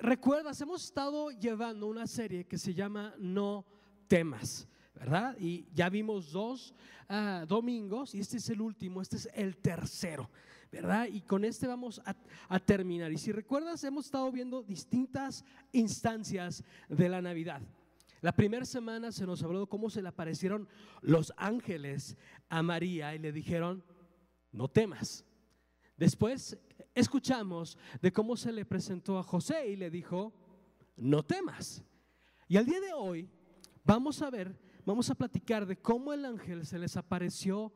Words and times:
recuerdas, 0.00 0.60
hemos 0.60 0.84
estado 0.84 1.30
llevando 1.30 1.86
una 1.86 2.06
serie 2.06 2.44
que 2.44 2.58
se 2.58 2.74
llama 2.74 3.14
No 3.18 3.64
temas, 4.08 4.68
¿verdad? 4.94 5.36
Y 5.38 5.66
ya 5.74 5.88
vimos 5.88 6.32
dos 6.32 6.74
ah, 7.08 7.44
domingos 7.46 8.14
y 8.14 8.20
este 8.20 8.38
es 8.38 8.48
el 8.50 8.60
último, 8.60 9.02
este 9.02 9.16
es 9.16 9.28
el 9.34 9.56
tercero, 9.56 10.30
¿verdad? 10.70 11.06
Y 11.06 11.20
con 11.22 11.44
este 11.44 11.66
vamos 11.66 12.00
a, 12.04 12.16
a 12.48 12.58
terminar. 12.58 13.12
Y 13.12 13.18
si 13.18 13.32
recuerdas, 13.32 13.82
hemos 13.84 14.06
estado 14.06 14.30
viendo 14.30 14.62
distintas 14.62 15.44
instancias 15.72 16.64
de 16.88 17.08
la 17.08 17.20
Navidad. 17.20 17.62
La 18.22 18.32
primera 18.32 18.64
semana 18.64 19.12
se 19.12 19.26
nos 19.26 19.42
habló 19.42 19.60
de 19.60 19.66
cómo 19.66 19.90
se 19.90 20.02
le 20.02 20.08
aparecieron 20.08 20.68
los 21.02 21.32
ángeles 21.36 22.16
a 22.48 22.62
María 22.62 23.14
y 23.14 23.18
le 23.18 23.30
dijeron, 23.30 23.84
no 24.52 24.68
temas. 24.68 25.24
Después 25.96 26.58
escuchamos 26.96 27.78
de 28.00 28.12
cómo 28.12 28.36
se 28.36 28.50
le 28.50 28.64
presentó 28.64 29.18
a 29.18 29.22
José 29.22 29.68
y 29.68 29.76
le 29.76 29.90
dijo, 29.90 30.32
no 30.96 31.22
temas. 31.22 31.84
Y 32.48 32.56
al 32.56 32.64
día 32.64 32.80
de 32.80 32.92
hoy 32.94 33.28
vamos 33.84 34.22
a 34.22 34.30
ver, 34.30 34.58
vamos 34.84 35.10
a 35.10 35.14
platicar 35.14 35.66
de 35.66 35.76
cómo 35.76 36.12
el 36.12 36.24
ángel 36.24 36.66
se 36.66 36.78
les 36.78 36.96
apareció 36.96 37.72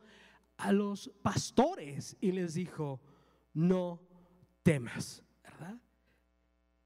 a 0.56 0.72
los 0.72 1.10
pastores 1.22 2.16
y 2.20 2.32
les 2.32 2.54
dijo, 2.54 3.00
no 3.52 4.00
temas, 4.62 5.22
¿verdad? 5.42 5.78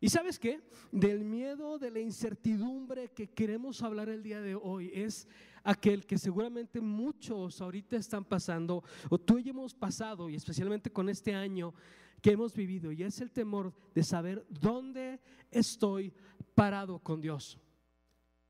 Y 0.00 0.10
sabes 0.10 0.38
qué? 0.38 0.60
Del 0.90 1.24
miedo, 1.24 1.78
de 1.78 1.90
la 1.90 2.00
incertidumbre 2.00 3.12
que 3.12 3.30
queremos 3.30 3.82
hablar 3.82 4.08
el 4.08 4.22
día 4.22 4.40
de 4.40 4.54
hoy 4.54 4.90
es 4.92 5.28
aquel 5.62 6.04
que 6.04 6.18
seguramente 6.18 6.80
muchos 6.80 7.60
ahorita 7.60 7.96
están 7.96 8.24
pasando, 8.24 8.82
o 9.08 9.18
tú 9.18 9.38
y 9.38 9.48
hemos 9.48 9.72
pasado, 9.72 10.28
y 10.28 10.34
especialmente 10.34 10.90
con 10.90 11.08
este 11.08 11.34
año 11.34 11.72
que 12.20 12.32
hemos 12.32 12.54
vivido, 12.54 12.90
y 12.92 13.02
es 13.02 13.20
el 13.20 13.30
temor 13.30 13.74
de 13.94 14.02
saber 14.02 14.46
dónde 14.48 15.20
estoy 15.50 16.12
parado 16.54 16.98
con 16.98 17.20
Dios. 17.20 17.58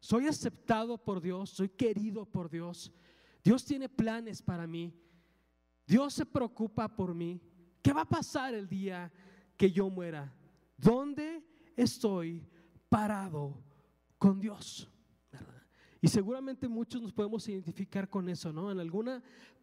Soy 0.00 0.26
aceptado 0.26 0.98
por 0.98 1.20
Dios, 1.20 1.50
soy 1.50 1.70
querido 1.70 2.26
por 2.26 2.50
Dios. 2.50 2.92
Dios 3.42 3.64
tiene 3.64 3.88
planes 3.88 4.42
para 4.42 4.66
mí. 4.66 4.92
Dios 5.86 6.14
se 6.14 6.26
preocupa 6.26 6.94
por 6.94 7.14
mí. 7.14 7.40
¿Qué 7.82 7.92
va 7.92 8.02
a 8.02 8.08
pasar 8.08 8.54
el 8.54 8.68
día 8.68 9.12
que 9.56 9.70
yo 9.70 9.88
muera? 9.88 10.34
¿Dónde 10.76 11.42
estoy 11.76 12.46
parado 12.88 13.62
con 14.18 14.40
Dios? 14.40 14.90
Y 16.00 16.08
seguramente 16.08 16.68
muchos 16.68 17.00
nos 17.00 17.12
podemos 17.12 17.48
identificar 17.48 18.10
con 18.10 18.28
eso, 18.28 18.52
¿no? 18.52 18.70
En 18.70 18.78
alguna 18.78 19.22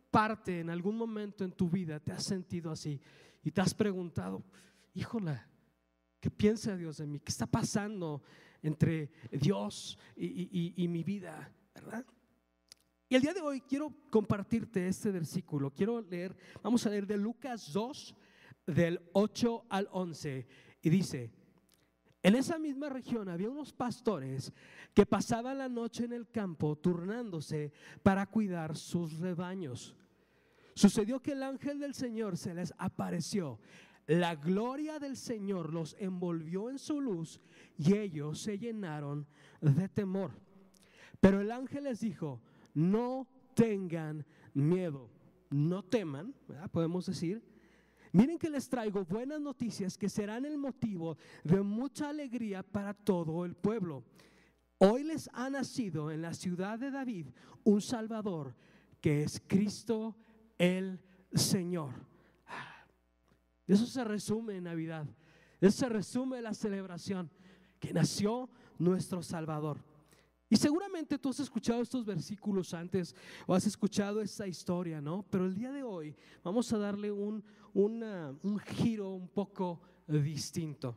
parte, 0.10 0.60
en 0.60 0.70
algún 0.72 0.98
momento 0.98 1.44
en 1.44 1.52
tu 1.52 1.70
vida 1.70 2.00
te 2.00 2.12
has 2.12 2.24
sentido 2.24 2.72
así 2.72 3.00
y 3.44 3.52
te 3.52 3.62
has 3.62 3.74
preguntado, 3.74 4.44
híjole, 4.94 5.42
¿qué 6.20 6.30
piensa 6.30 6.76
Dios 6.76 6.98
de 6.98 7.08
mí? 7.08 7.20
¿Qué 7.20 7.32
está 7.32 7.46
pasando 7.46 8.24
entre 8.62 9.12
Dios 9.32 9.98
y, 10.16 10.74
y 10.76 10.88
mi 10.88 11.04
vida? 11.04 11.52
¿Verdad? 11.74 12.06
Y 13.12 13.16
el 13.16 13.22
día 13.22 13.34
de 13.34 13.42
hoy 13.42 13.60
quiero 13.60 13.94
compartirte 14.10 14.88
este 14.88 15.12
versículo. 15.12 15.70
Quiero 15.72 16.00
leer, 16.02 16.34
vamos 16.64 16.86
a 16.86 16.90
leer 16.90 17.06
de 17.06 17.18
Lucas 17.18 17.74
2, 17.74 18.16
del 18.68 19.02
8 19.12 19.66
al 19.70 19.90
11. 19.92 20.48
Y 20.82 20.90
dice, 20.90 21.30
en 22.24 22.36
esa 22.36 22.58
misma 22.60 22.88
región 22.88 23.28
había 23.28 23.50
unos 23.50 23.74
pastores 23.74 24.54
que 24.94 25.06
pasaban 25.06 25.58
la 25.58 25.68
noche 25.68 26.06
en 26.06 26.14
el 26.14 26.30
campo 26.30 26.78
turnándose 26.78 27.74
para 28.04 28.28
cuidar 28.28 28.78
sus 28.78 29.20
rebaños. 29.20 29.96
Sucedió 30.82 31.22
que 31.22 31.34
el 31.34 31.44
ángel 31.44 31.80
del 31.80 31.94
Señor 31.94 32.38
se 32.38 32.56
les 32.56 32.74
apareció. 32.80 33.60
La 34.08 34.34
gloria 34.34 34.98
del 34.98 35.16
Señor 35.16 35.72
los 35.72 35.96
envolvió 36.00 36.72
en 36.72 36.80
su 36.80 37.00
luz 37.00 37.40
y 37.78 37.94
ellos 37.94 38.42
se 38.42 38.58
llenaron 38.58 39.28
de 39.62 39.88
temor. 39.90 40.32
Pero 41.20 41.40
el 41.40 41.52
ángel 41.52 41.84
les 41.84 42.00
dijo, 42.00 42.42
no 42.74 43.28
tengan 43.54 44.26
miedo, 44.56 45.12
no 45.52 45.84
teman, 45.84 46.34
podemos 46.72 47.06
decir, 47.06 47.44
Miren 48.12 48.40
que 48.40 48.50
les 48.50 48.68
traigo 48.68 49.06
buenas 49.06 49.40
noticias 49.40 50.00
que 50.00 50.10
serán 50.10 50.46
el 50.46 50.58
motivo 50.58 51.16
de 51.44 51.62
mucha 51.62 52.10
alegría 52.10 52.64
para 52.64 52.96
todo 52.96 53.46
el 53.46 53.54
pueblo. 53.54 54.04
Hoy 54.80 55.04
les 55.04 55.30
ha 55.34 55.48
nacido 55.52 56.10
en 56.10 56.24
la 56.24 56.34
ciudad 56.34 56.80
de 56.80 56.90
David 56.90 57.28
un 57.64 57.82
Salvador 57.82 58.56
que 59.00 59.24
es 59.24 59.42
Cristo 59.48 60.16
el 60.62 61.00
Señor. 61.34 61.92
Eso 63.66 63.88
se 63.88 64.04
resume 64.04 64.58
en 64.58 64.66
Navidad. 64.66 65.08
Eso 65.60 65.80
se 65.80 65.90
resume 65.90 66.40
la 66.40 66.54
celebración 66.54 67.32
que 67.80 67.92
nació 67.92 68.48
nuestro 68.78 69.24
Salvador. 69.24 69.84
Y 70.50 70.58
seguramente 70.58 71.18
tú 71.18 71.30
has 71.30 71.40
escuchado 71.40 71.82
estos 71.82 72.06
versículos 72.06 72.76
antes 72.76 73.16
o 73.48 73.56
has 73.56 73.66
escuchado 73.66 74.22
esta 74.22 74.46
historia, 74.46 75.02
¿no? 75.02 75.26
Pero 75.32 75.46
el 75.46 75.56
día 75.56 75.72
de 75.72 75.82
hoy 75.82 76.16
vamos 76.44 76.72
a 76.74 76.78
darle 76.78 77.12
un, 77.12 77.44
un 77.74 78.60
giro 78.60 79.14
un 79.14 79.30
poco 79.30 79.82
distinto. 80.06 80.96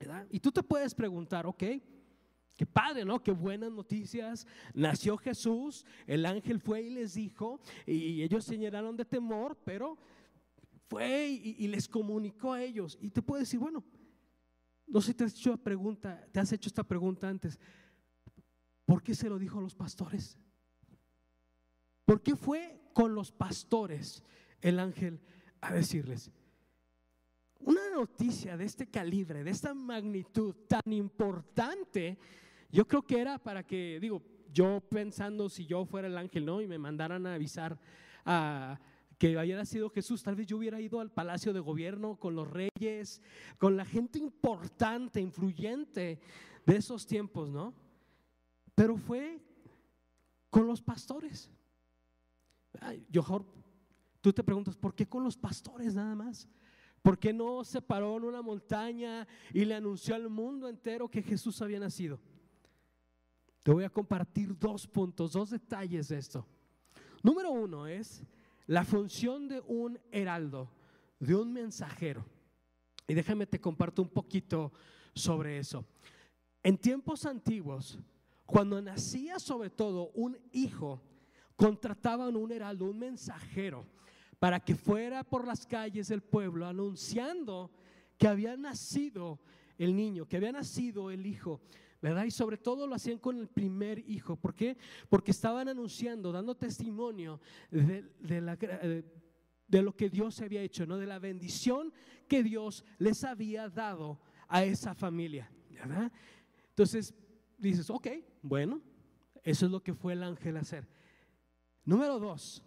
¿verdad? 0.00 0.26
Y 0.30 0.40
tú 0.40 0.50
te 0.50 0.62
puedes 0.64 0.92
preguntar, 0.92 1.46
ok, 1.46 1.62
Padre, 2.66 3.04
¿no? 3.04 3.22
Qué 3.22 3.32
buenas 3.32 3.72
noticias. 3.72 4.46
Nació 4.74 5.16
Jesús, 5.16 5.84
el 6.06 6.26
ángel 6.26 6.60
fue 6.60 6.82
y 6.82 6.90
les 6.90 7.14
dijo, 7.14 7.60
y 7.86 8.22
ellos 8.22 8.44
se 8.44 8.58
llenaron 8.58 8.96
de 8.96 9.04
temor, 9.04 9.58
pero 9.64 9.98
fue 10.88 11.28
y, 11.28 11.66
les 11.68 11.88
comunicó 11.88 12.52
a 12.52 12.62
ellos. 12.62 12.98
Y 13.00 13.10
te 13.10 13.22
puedes 13.22 13.48
decir, 13.48 13.58
bueno, 13.58 13.82
no 14.86 15.00
sé 15.00 15.08
si 15.08 15.14
te 15.14 15.24
has 15.24 15.32
hecho, 15.32 15.56
pregunta, 15.56 16.28
te 16.30 16.38
has 16.38 16.52
hecho 16.52 16.68
esta 16.68 16.84
pregunta 16.84 17.28
antes. 17.28 17.58
¿Por 18.84 19.02
qué 19.02 19.14
se 19.14 19.30
lo 19.30 19.38
dijo 19.38 19.58
a 19.58 19.62
los 19.62 19.74
pastores? 19.74 20.38
¿Por 22.04 22.22
qué 22.22 22.36
fue 22.36 22.90
con 22.92 23.14
los 23.14 23.32
pastores 23.32 24.22
el 24.60 24.78
ángel 24.78 25.20
a 25.62 25.72
decirles? 25.72 26.30
Una 27.60 27.88
noticia 27.94 28.56
de 28.56 28.64
este 28.64 28.90
calibre, 28.90 29.44
de 29.44 29.50
esta 29.50 29.72
magnitud 29.72 30.54
tan 30.68 30.92
importante, 30.92 32.18
yo 32.72 32.88
creo 32.88 33.02
que 33.02 33.20
era 33.20 33.38
para 33.38 33.62
que, 33.62 33.98
digo, 34.00 34.22
yo 34.52 34.80
pensando 34.80 35.48
si 35.48 35.66
yo 35.66 35.84
fuera 35.84 36.08
el 36.08 36.16
ángel, 36.16 36.44
¿no? 36.44 36.60
Y 36.60 36.66
me 36.66 36.78
mandaran 36.78 37.26
a 37.26 37.34
avisar 37.34 37.78
a 38.24 38.80
que 39.18 39.38
hubiera 39.38 39.64
sido 39.64 39.88
Jesús, 39.90 40.22
tal 40.22 40.34
vez 40.34 40.48
yo 40.48 40.56
hubiera 40.56 40.80
ido 40.80 40.98
al 40.98 41.12
palacio 41.12 41.52
de 41.52 41.60
gobierno 41.60 42.16
con 42.16 42.34
los 42.34 42.50
reyes, 42.50 43.22
con 43.56 43.76
la 43.76 43.84
gente 43.84 44.18
importante, 44.18 45.20
influyente 45.20 46.18
de 46.66 46.76
esos 46.76 47.06
tiempos, 47.06 47.48
¿no? 47.48 47.72
Pero 48.74 48.96
fue 48.96 49.40
con 50.50 50.66
los 50.66 50.82
pastores. 50.82 51.50
Yo, 53.10 53.22
tú 54.20 54.32
te 54.32 54.42
preguntas, 54.42 54.76
¿por 54.76 54.94
qué 54.94 55.06
con 55.06 55.22
los 55.22 55.36
pastores 55.36 55.94
nada 55.94 56.16
más? 56.16 56.48
¿Por 57.00 57.18
qué 57.18 57.32
no 57.32 57.62
se 57.64 57.82
paró 57.82 58.16
en 58.16 58.24
una 58.24 58.42
montaña 58.42 59.28
y 59.52 59.64
le 59.64 59.74
anunció 59.74 60.14
al 60.14 60.28
mundo 60.28 60.68
entero 60.68 61.08
que 61.08 61.22
Jesús 61.22 61.60
había 61.62 61.78
nacido? 61.78 62.18
Te 63.62 63.70
voy 63.70 63.84
a 63.84 63.90
compartir 63.90 64.58
dos 64.58 64.86
puntos, 64.86 65.32
dos 65.32 65.50
detalles 65.50 66.08
de 66.08 66.18
esto. 66.18 66.46
Número 67.22 67.52
uno 67.52 67.86
es 67.86 68.24
la 68.66 68.84
función 68.84 69.48
de 69.48 69.60
un 69.66 69.98
heraldo, 70.10 70.68
de 71.20 71.36
un 71.36 71.52
mensajero. 71.52 72.24
Y 73.06 73.14
déjame 73.14 73.46
te 73.46 73.60
comparto 73.60 74.02
un 74.02 74.08
poquito 74.08 74.72
sobre 75.14 75.58
eso. 75.58 75.84
En 76.62 76.78
tiempos 76.78 77.24
antiguos, 77.26 77.98
cuando 78.46 78.82
nacía 78.82 79.38
sobre 79.38 79.70
todo 79.70 80.10
un 80.14 80.38
hijo, 80.52 81.00
contrataban 81.54 82.36
un 82.36 82.50
heraldo, 82.50 82.86
un 82.86 82.98
mensajero, 82.98 83.86
para 84.38 84.58
que 84.58 84.74
fuera 84.74 85.22
por 85.22 85.46
las 85.46 85.66
calles 85.66 86.08
del 86.08 86.22
pueblo 86.22 86.66
anunciando 86.66 87.70
que 88.18 88.26
había 88.26 88.56
nacido 88.56 89.38
el 89.78 89.94
niño, 89.94 90.26
que 90.26 90.36
había 90.36 90.52
nacido 90.52 91.10
el 91.10 91.26
hijo. 91.26 91.60
¿Verdad? 92.02 92.24
Y 92.24 92.32
sobre 92.32 92.58
todo 92.58 92.86
lo 92.86 92.96
hacían 92.96 93.18
con 93.18 93.38
el 93.38 93.48
primer 93.48 94.00
hijo. 94.10 94.34
¿Por 94.34 94.54
qué? 94.54 94.76
Porque 95.08 95.30
estaban 95.30 95.68
anunciando, 95.68 96.32
dando 96.32 96.56
testimonio 96.56 97.40
de, 97.70 98.02
de, 98.18 99.82
lo 99.82 99.96
que 99.96 100.10
Dios 100.10 100.40
había 100.40 100.62
hecho, 100.62 100.84
¿no? 100.84 100.98
De 100.98 101.06
la 101.06 101.20
bendición 101.20 101.92
que 102.28 102.42
Dios 102.42 102.84
les 102.98 103.22
había 103.22 103.68
dado 103.68 104.20
a 104.48 104.64
esa 104.64 104.94
familia, 104.94 105.50
¿verdad? 105.70 106.12
Entonces 106.70 107.14
dices, 107.56 107.88
ok, 107.88 108.08
bueno, 108.42 108.82
eso 109.44 109.66
es 109.66 109.72
lo 109.72 109.80
que 109.80 109.94
fue 109.94 110.14
el 110.14 110.24
ángel 110.24 110.56
hacer. 110.56 110.88
Número 111.84 112.18
dos, 112.18 112.64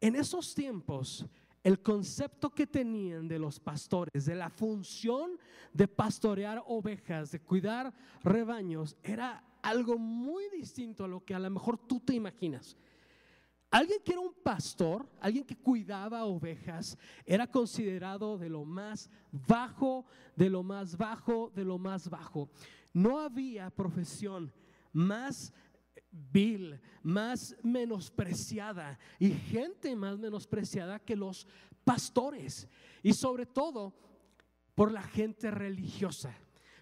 en 0.00 0.16
esos 0.16 0.52
tiempos, 0.52 1.24
el 1.62 1.80
concepto 1.82 2.50
que 2.50 2.66
tenían 2.66 3.28
de 3.28 3.38
los 3.38 3.58
pastores, 3.58 4.24
de 4.24 4.34
la 4.34 4.50
función 4.50 5.32
de 5.72 5.88
pastorear 5.88 6.62
ovejas, 6.66 7.30
de 7.30 7.40
cuidar 7.40 7.92
rebaños, 8.22 8.96
era 9.02 9.44
algo 9.62 9.98
muy 9.98 10.44
distinto 10.50 11.04
a 11.04 11.08
lo 11.08 11.24
que 11.24 11.34
a 11.34 11.38
lo 11.38 11.50
mejor 11.50 11.78
tú 11.78 12.00
te 12.00 12.14
imaginas. 12.14 12.76
Alguien 13.70 14.00
que 14.02 14.12
era 14.12 14.20
un 14.20 14.32
pastor, 14.32 15.06
alguien 15.20 15.44
que 15.44 15.56
cuidaba 15.56 16.24
ovejas, 16.24 16.96
era 17.26 17.46
considerado 17.46 18.38
de 18.38 18.48
lo 18.48 18.64
más 18.64 19.10
bajo, 19.30 20.06
de 20.36 20.48
lo 20.48 20.62
más 20.62 20.96
bajo, 20.96 21.52
de 21.54 21.64
lo 21.64 21.78
más 21.78 22.08
bajo. 22.08 22.48
No 22.94 23.20
había 23.20 23.68
profesión 23.68 24.50
más 24.90 25.52
vil, 26.10 26.80
más 27.02 27.56
menospreciada 27.62 28.98
y 29.18 29.30
gente 29.30 29.94
más 29.96 30.18
menospreciada 30.18 30.98
que 30.98 31.16
los 31.16 31.46
pastores. 31.84 32.68
Y 33.02 33.12
sobre 33.12 33.46
todo 33.46 33.94
por 34.74 34.92
la 34.92 35.02
gente 35.02 35.50
religiosa, 35.50 36.36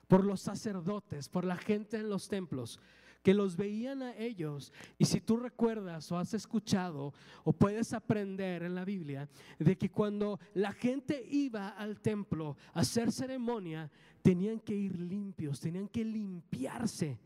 por 0.06 0.24
los 0.24 0.40
sacerdotes, 0.40 1.28
por 1.28 1.44
la 1.44 1.56
gente 1.56 1.96
en 1.96 2.10
los 2.10 2.28
templos 2.28 2.80
que 3.26 3.34
los 3.34 3.56
veían 3.56 4.02
a 4.02 4.16
ellos. 4.16 4.72
Y 4.98 5.04
si 5.04 5.20
tú 5.20 5.36
recuerdas 5.36 6.12
o 6.12 6.16
has 6.16 6.32
escuchado 6.32 7.12
o 7.42 7.52
puedes 7.52 7.92
aprender 7.92 8.62
en 8.62 8.76
la 8.76 8.84
Biblia 8.84 9.28
de 9.58 9.76
que 9.76 9.90
cuando 9.90 10.38
la 10.54 10.72
gente 10.72 11.26
iba 11.28 11.70
al 11.70 12.00
templo 12.00 12.56
a 12.72 12.82
hacer 12.82 13.10
ceremonia, 13.10 13.90
tenían 14.22 14.60
que 14.60 14.76
ir 14.76 15.00
limpios, 15.00 15.58
tenían 15.58 15.88
que 15.88 16.04
limpiarse. 16.04 17.18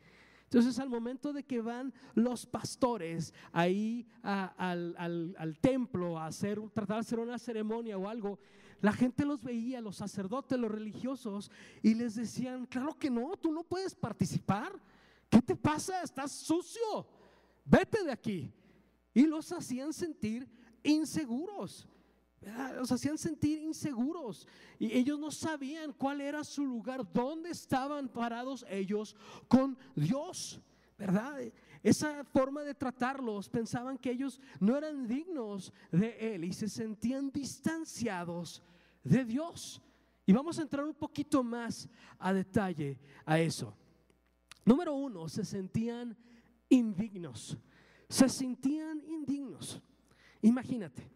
Entonces 0.52 0.81
al 0.81 0.88
momento 0.88 1.32
de 1.32 1.44
que 1.44 1.61
van 1.61 1.94
los 2.14 2.44
pastores 2.44 3.32
ahí 3.52 4.05
al, 4.25 5.56
templo 5.61 6.19
a 6.19 6.26
hacer, 6.26 6.61
tratar 6.75 6.97
de 6.97 7.00
hacer 7.02 7.20
una 7.20 7.38
ceremonia 7.38 7.97
o 7.97 8.08
algo, 8.08 8.41
la 8.81 8.93
gente 8.93 9.25
los 9.25 9.44
veía, 9.44 9.81
los 9.81 9.94
sacerdotes, 9.94 10.58
los 10.58 10.73
religiosos, 10.73 11.52
y 11.85 11.94
les 11.94 12.17
decían, 12.17 12.67
claro 12.67 12.99
que 12.99 13.11
no, 13.11 13.37
tú 13.37 13.52
no 13.52 13.62
puedes 13.62 13.94
participar. 13.94 14.73
¿Qué 15.29 15.41
te 15.41 15.55
pasa? 15.55 16.02
Estás 16.02 16.32
sucio. 16.32 17.06
Vete 17.64 18.02
de 18.02 18.11
aquí. 18.11 18.52
Y 19.14 19.26
los 19.26 19.52
hacían 19.52 19.93
sentir 19.93 20.49
inseguros. 20.82 21.87
Los 22.77 22.91
hacían 22.91 23.19
sentir 23.19 23.59
inseguros. 23.59 24.47
Y 24.79 24.97
ellos 24.97 25.19
no 25.19 25.31
sabían 25.31 25.93
cuál 25.93 26.21
era 26.21 26.43
su 26.43 26.65
lugar, 26.65 27.07
dónde 27.13 27.51
estaban 27.51 28.09
parados 28.09 28.65
ellos 28.69 29.15
con 29.47 29.77
Dios. 29.95 30.61
¿Verdad? 30.97 31.41
Esa 31.83 32.25
forma 32.25 32.63
de 32.63 32.75
tratarlos, 32.75 33.49
pensaban 33.49 33.97
que 33.97 34.11
ellos 34.11 34.41
no 34.59 34.77
eran 34.77 35.07
dignos 35.07 35.73
de 35.91 36.35
Él 36.35 36.45
y 36.45 36.53
se 36.53 36.69
sentían 36.69 37.31
distanciados 37.31 38.63
de 39.03 39.25
Dios. 39.25 39.83
Y 40.27 40.33
vamos 40.33 40.59
a 40.59 40.63
entrar 40.63 40.85
un 40.85 40.95
poquito 40.95 41.43
más 41.43 41.89
a 42.19 42.33
detalle 42.33 42.99
a 43.25 43.39
eso. 43.39 43.75
Número 44.65 44.95
uno, 44.95 45.29
se 45.29 45.45
sentían 45.45 46.17
indignos. 46.69 47.57
Se 48.09 48.29
sentían 48.29 49.03
indignos. 49.09 49.81
Imagínate, 50.43 51.11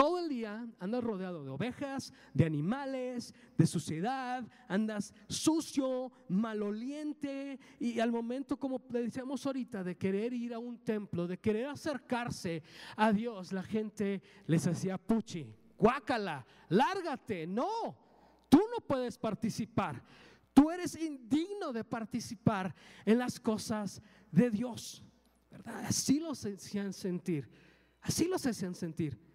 todo 0.00 0.18
el 0.18 0.30
día 0.30 0.66
andas 0.78 1.04
rodeado 1.04 1.44
de 1.44 1.50
ovejas, 1.50 2.14
de 2.32 2.46
animales, 2.46 3.34
de 3.58 3.66
suciedad, 3.66 4.42
andas 4.66 5.12
sucio, 5.28 6.10
maloliente 6.26 7.58
y 7.78 8.00
al 8.00 8.10
momento, 8.10 8.56
como 8.56 8.80
le 8.88 9.02
decíamos 9.02 9.44
ahorita, 9.44 9.84
de 9.84 9.98
querer 9.98 10.32
ir 10.32 10.54
a 10.54 10.58
un 10.58 10.78
templo, 10.78 11.26
de 11.26 11.36
querer 11.36 11.66
acercarse 11.66 12.62
a 12.96 13.12
Dios, 13.12 13.52
la 13.52 13.62
gente 13.62 14.22
les 14.46 14.66
hacía 14.66 14.96
puchi, 14.96 15.54
guácala, 15.76 16.46
lárgate, 16.70 17.46
no, 17.46 17.94
tú 18.48 18.62
no 18.74 18.82
puedes 18.86 19.18
participar. 19.18 20.02
Tú 20.54 20.70
eres 20.70 20.96
indigno 20.96 21.74
de 21.74 21.84
participar 21.84 22.74
en 23.04 23.18
las 23.18 23.38
cosas 23.38 24.00
de 24.32 24.48
Dios. 24.50 25.04
¿Verdad? 25.50 25.84
Así 25.84 26.18
los 26.20 26.42
hacían 26.46 26.94
sentir. 26.94 27.50
Así 28.00 28.24
los 28.28 28.46
hacían 28.46 28.74
sentir. 28.74 29.29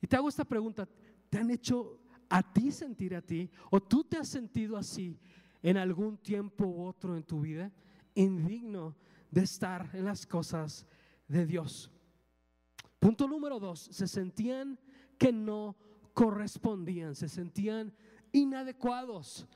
Y 0.00 0.06
te 0.06 0.16
hago 0.16 0.28
esta 0.28 0.44
pregunta. 0.44 0.88
¿Te 1.28 1.38
han 1.38 1.50
hecho 1.50 2.00
a 2.28 2.42
ti 2.42 2.72
sentir 2.72 3.14
a 3.14 3.22
ti? 3.22 3.50
¿O 3.70 3.80
tú 3.80 4.04
te 4.04 4.16
has 4.16 4.28
sentido 4.28 4.76
así 4.76 5.18
en 5.62 5.76
algún 5.76 6.16
tiempo 6.18 6.66
u 6.66 6.84
otro 6.84 7.16
en 7.16 7.22
tu 7.22 7.40
vida? 7.40 7.70
Indigno 8.14 8.96
de 9.30 9.42
estar 9.42 9.90
en 9.92 10.04
las 10.04 10.26
cosas 10.26 10.86
de 11.28 11.46
Dios. 11.46 11.90
Punto 12.98 13.28
número 13.28 13.58
dos. 13.58 13.80
Se 13.92 14.06
sentían 14.06 14.78
que 15.18 15.32
no 15.32 15.76
correspondían. 16.14 17.14
Se 17.14 17.28
sentían 17.28 17.92
inadecuados. 18.32 19.46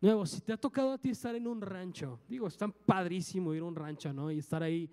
Nuevo, 0.00 0.26
si 0.26 0.40
te 0.40 0.52
ha 0.52 0.56
tocado 0.56 0.92
a 0.92 0.98
ti 0.98 1.10
estar 1.10 1.34
en 1.34 1.46
un 1.46 1.60
rancho, 1.60 2.20
digo, 2.28 2.46
es 2.46 2.56
tan 2.56 2.72
padrísimo 2.72 3.52
ir 3.52 3.62
a 3.62 3.64
un 3.64 3.74
rancho, 3.74 4.12
¿no? 4.12 4.30
Y 4.30 4.38
estar 4.38 4.62
ahí 4.62 4.88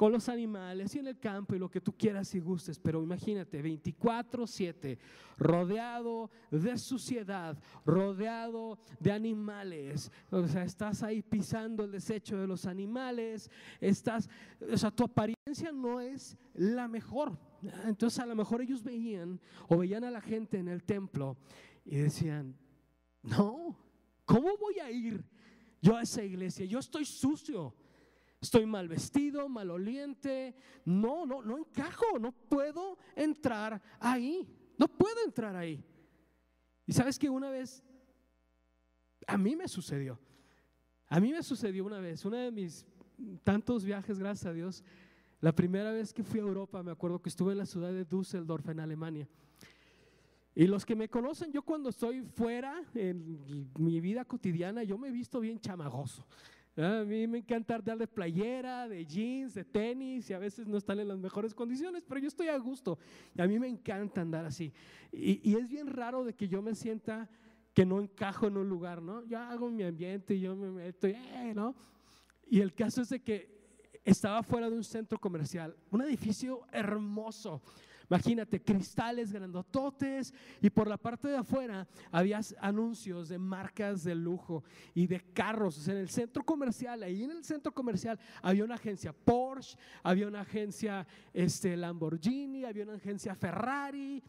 con 0.00 0.12
los 0.12 0.30
animales 0.30 0.94
y 0.94 0.98
en 1.00 1.08
el 1.08 1.18
campo 1.18 1.54
y 1.54 1.58
lo 1.58 1.68
que 1.68 1.82
tú 1.82 1.92
quieras 1.92 2.34
y 2.34 2.40
gustes, 2.40 2.78
pero 2.78 3.02
imagínate, 3.02 3.60
24/7, 3.60 4.96
rodeado 5.36 6.30
de 6.50 6.78
suciedad, 6.78 7.62
rodeado 7.84 8.78
de 8.98 9.12
animales, 9.12 10.10
o 10.30 10.48
sea, 10.48 10.64
estás 10.64 11.02
ahí 11.02 11.20
pisando 11.20 11.84
el 11.84 11.92
desecho 11.92 12.38
de 12.38 12.46
los 12.46 12.64
animales, 12.64 13.50
estás, 13.78 14.26
o 14.72 14.78
sea, 14.78 14.90
tu 14.90 15.04
apariencia 15.04 15.70
no 15.70 16.00
es 16.00 16.34
la 16.54 16.88
mejor. 16.88 17.38
Entonces 17.84 18.20
a 18.20 18.24
lo 18.24 18.34
mejor 18.34 18.62
ellos 18.62 18.82
veían 18.82 19.38
o 19.68 19.76
veían 19.76 20.04
a 20.04 20.10
la 20.10 20.22
gente 20.22 20.56
en 20.56 20.68
el 20.68 20.82
templo 20.82 21.36
y 21.84 21.96
decían, 21.96 22.56
no, 23.22 23.76
¿Cómo 24.30 24.56
voy 24.56 24.78
a 24.78 24.88
ir 24.88 25.24
yo 25.82 25.96
a 25.96 26.02
esa 26.02 26.22
iglesia? 26.22 26.64
Yo 26.64 26.78
estoy 26.78 27.04
sucio. 27.04 27.74
Estoy 28.40 28.64
mal 28.64 28.88
vestido, 28.88 29.48
maloliente. 29.48 30.54
No, 30.84 31.26
no, 31.26 31.42
no 31.42 31.58
encajo. 31.58 32.18
No 32.18 32.32
puedo 32.32 32.98
entrar 33.14 33.80
ahí. 33.98 34.48
No 34.78 34.88
puedo 34.88 35.22
entrar 35.24 35.54
ahí. 35.54 35.84
Y 36.86 36.92
sabes 36.92 37.18
que 37.18 37.28
una 37.28 37.50
vez, 37.50 37.82
a 39.26 39.36
mí 39.36 39.54
me 39.54 39.68
sucedió. 39.68 40.18
A 41.06 41.20
mí 41.20 41.32
me 41.32 41.42
sucedió 41.42 41.84
una 41.84 41.98
vez, 41.98 42.24
una 42.24 42.38
de 42.38 42.50
mis 42.50 42.86
tantos 43.42 43.84
viajes, 43.84 44.18
gracias 44.18 44.46
a 44.46 44.52
Dios. 44.52 44.84
La 45.40 45.52
primera 45.52 45.92
vez 45.92 46.12
que 46.12 46.22
fui 46.22 46.40
a 46.40 46.42
Europa, 46.42 46.82
me 46.82 46.92
acuerdo 46.92 47.20
que 47.20 47.28
estuve 47.28 47.52
en 47.52 47.58
la 47.58 47.66
ciudad 47.66 47.92
de 47.92 48.04
Düsseldorf, 48.04 48.68
en 48.68 48.80
Alemania. 48.80 49.28
Y 50.54 50.66
los 50.66 50.84
que 50.84 50.94
me 50.94 51.08
conocen, 51.08 51.52
yo 51.52 51.62
cuando 51.62 51.90
estoy 51.90 52.22
fuera 52.22 52.82
en 52.94 53.70
mi 53.78 54.00
vida 54.00 54.24
cotidiana, 54.24 54.82
yo 54.82 54.98
me 54.98 55.08
he 55.08 55.12
visto 55.12 55.40
bien 55.40 55.60
chamagoso. 55.60 56.26
A 56.82 57.04
mí 57.04 57.26
me 57.26 57.38
encanta 57.38 57.78
de 57.78 58.06
playera, 58.06 58.88
de 58.88 59.04
jeans, 59.04 59.54
de 59.54 59.64
tenis 59.64 60.30
y 60.30 60.32
a 60.32 60.38
veces 60.38 60.66
no 60.66 60.76
están 60.76 60.98
en 60.98 61.08
las 61.08 61.18
mejores 61.18 61.54
condiciones, 61.54 62.04
pero 62.06 62.20
yo 62.20 62.28
estoy 62.28 62.48
a 62.48 62.56
gusto 62.58 62.98
y 63.34 63.40
a 63.40 63.46
mí 63.46 63.58
me 63.58 63.68
encanta 63.68 64.20
andar 64.20 64.44
así. 64.44 64.72
Y, 65.12 65.54
es 65.54 65.68
bien 65.68 65.86
raro 65.86 66.24
de 66.24 66.34
que 66.34 66.48
yo 66.48 66.62
me 66.62 66.74
sienta 66.74 67.28
que 67.74 67.84
no 67.84 68.00
encajo 68.00 68.46
en 68.46 68.56
un 68.56 68.68
lugar, 68.68 69.02
¿no? 69.02 69.24
Yo 69.24 69.38
hago 69.38 69.70
mi 69.70 69.82
ambiente 69.82 70.34
y 70.34 70.40
yo 70.40 70.56
me 70.56 70.70
meto, 70.70 71.06
eh, 71.06 71.52
¿no? 71.54 71.74
Y 72.48 72.60
el 72.60 72.74
caso 72.74 73.02
es 73.02 73.10
de 73.10 73.20
que 73.20 73.60
estaba 74.04 74.42
fuera 74.42 74.68
de 74.68 74.76
un 74.76 74.84
centro 74.84 75.18
comercial, 75.18 75.76
un 75.90 76.02
edificio 76.02 76.62
hermoso 76.72 77.62
Imagínate, 78.10 78.60
cristales 78.60 79.32
grandototes 79.32 80.34
y 80.60 80.68
por 80.68 80.88
la 80.88 80.96
parte 80.96 81.28
de 81.28 81.36
afuera 81.36 81.86
había 82.10 82.40
anuncios 82.58 83.28
de 83.28 83.38
marcas 83.38 84.02
de 84.02 84.16
lujo 84.16 84.64
y 84.94 85.06
de 85.06 85.20
carros. 85.32 85.86
en 85.86 85.96
el 85.96 86.10
centro 86.10 86.42
comercial, 86.42 87.04
ahí 87.04 87.22
en 87.22 87.30
el 87.30 87.44
centro 87.44 87.72
comercial 87.72 88.18
había 88.42 88.64
una 88.64 88.74
agencia 88.74 89.12
Porsche, 89.12 89.78
había 90.02 90.26
una 90.26 90.40
agencia 90.40 91.06
este, 91.32 91.76
Lamborghini, 91.76 92.64
había 92.64 92.82
una 92.82 92.94
agencia 92.94 93.36
Ferrari. 93.36 94.20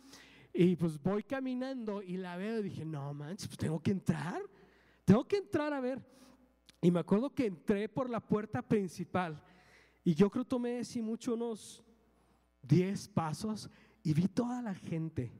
Y 0.53 0.75
pues 0.75 1.01
voy 1.01 1.23
caminando 1.23 2.03
y 2.03 2.17
la 2.17 2.37
veo 2.37 2.59
y 2.59 2.63
dije, 2.63 2.85
no 2.85 3.13
manches, 3.15 3.47
pues 3.47 3.57
tengo 3.57 3.79
que 3.79 3.91
entrar, 3.91 4.41
tengo 5.05 5.27
que 5.27 5.37
entrar 5.37 5.73
a 5.73 5.79
ver. 5.79 6.05
Y 6.81 6.91
me 6.91 6.99
acuerdo 6.99 7.33
que 7.33 7.47
entré 7.47 7.89
por 7.89 8.11
la 8.11 8.19
puerta 8.19 8.61
principal 8.61 9.41
y 10.03 10.13
yo 10.13 10.29
creo 10.29 10.45
tomé 10.45 10.79
así 10.79 11.01
mucho 11.01 11.33
unos 11.33 11.83
10 12.63 13.09
pasos 13.09 13.69
y 14.03 14.13
vi 14.13 14.27
toda 14.27 14.61
la 14.61 14.75
gente. 14.75 15.31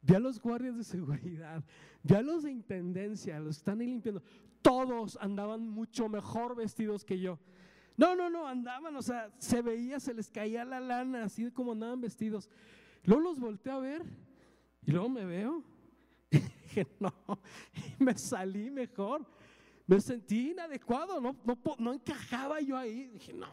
Vi 0.00 0.14
a 0.14 0.18
los 0.18 0.40
guardias 0.40 0.76
de 0.76 0.84
seguridad, 0.84 1.62
vi 2.02 2.14
a 2.14 2.22
los 2.22 2.42
de 2.42 2.50
intendencia, 2.50 3.38
los 3.38 3.58
están 3.58 3.80
ahí 3.80 3.86
limpiando. 3.86 4.22
Todos 4.60 5.16
andaban 5.20 5.68
mucho 5.68 6.08
mejor 6.08 6.56
vestidos 6.56 7.04
que 7.04 7.18
yo. 7.18 7.38
No, 7.96 8.16
no, 8.16 8.30
no, 8.30 8.46
andaban, 8.46 8.96
o 8.96 9.02
sea, 9.02 9.30
se 9.38 9.62
veía, 9.62 10.00
se 10.00 10.14
les 10.14 10.30
caía 10.30 10.64
la 10.64 10.80
lana, 10.80 11.24
así 11.24 11.50
como 11.50 11.72
andaban 11.72 12.00
vestidos. 12.00 12.48
Luego 13.04 13.22
los 13.22 13.38
volteé 13.38 13.72
a 13.72 13.78
ver 13.78 14.02
y 14.84 14.90
luego 14.90 15.08
me 15.08 15.24
veo. 15.24 15.62
Dije, 16.30 16.88
no, 16.98 17.12
y 17.74 18.02
me 18.02 18.16
salí 18.16 18.70
mejor. 18.70 19.26
me 19.86 20.00
sentí 20.00 20.50
inadecuado, 20.50 21.20
no, 21.20 21.36
no, 21.44 21.58
no 21.78 21.92
encajaba 21.92 22.60
yo 22.60 22.76
ahí. 22.76 23.08
Dije, 23.08 23.32
no, 23.32 23.48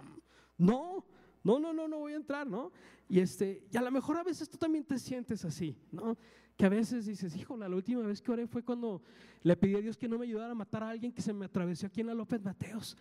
no, 0.57 1.05
no, 1.43 1.59
no, 1.59 1.73
no, 1.73 1.87
no 1.87 1.99
voy 1.99 2.13
a 2.13 2.17
entrar, 2.17 2.47
¿no? 2.47 2.71
Y, 3.07 3.19
este, 3.19 3.67
y 3.71 3.77
a 3.77 3.81
lo 3.81 3.91
mejor 3.91 4.17
a 4.17 4.23
veces 4.23 4.49
tú 4.49 4.57
también 4.57 4.83
te 4.83 4.99
sientes 4.99 5.43
así, 5.45 5.77
¿no? 5.91 6.17
Que 6.57 6.65
a 6.65 6.69
veces 6.69 7.05
dices, 7.05 7.35
híjole, 7.35 7.67
la 7.67 7.75
última 7.75 8.01
vez 8.01 8.21
que 8.21 8.31
oré 8.31 8.47
fue 8.47 8.63
cuando 8.63 9.01
le 9.41 9.55
pedí 9.55 9.75
a 9.75 9.81
Dios 9.81 9.97
que 9.97 10.07
no 10.07 10.19
me 10.19 10.25
ayudara 10.25 10.51
a 10.51 10.55
matar 10.55 10.83
a 10.83 10.89
alguien 10.89 11.11
que 11.11 11.21
se 11.21 11.33
me 11.33 11.45
atravesó 11.45 11.87
aquí 11.87 12.01
en 12.01 12.07
la 12.07 12.13
López 12.13 12.43
Mateos, 12.43 12.97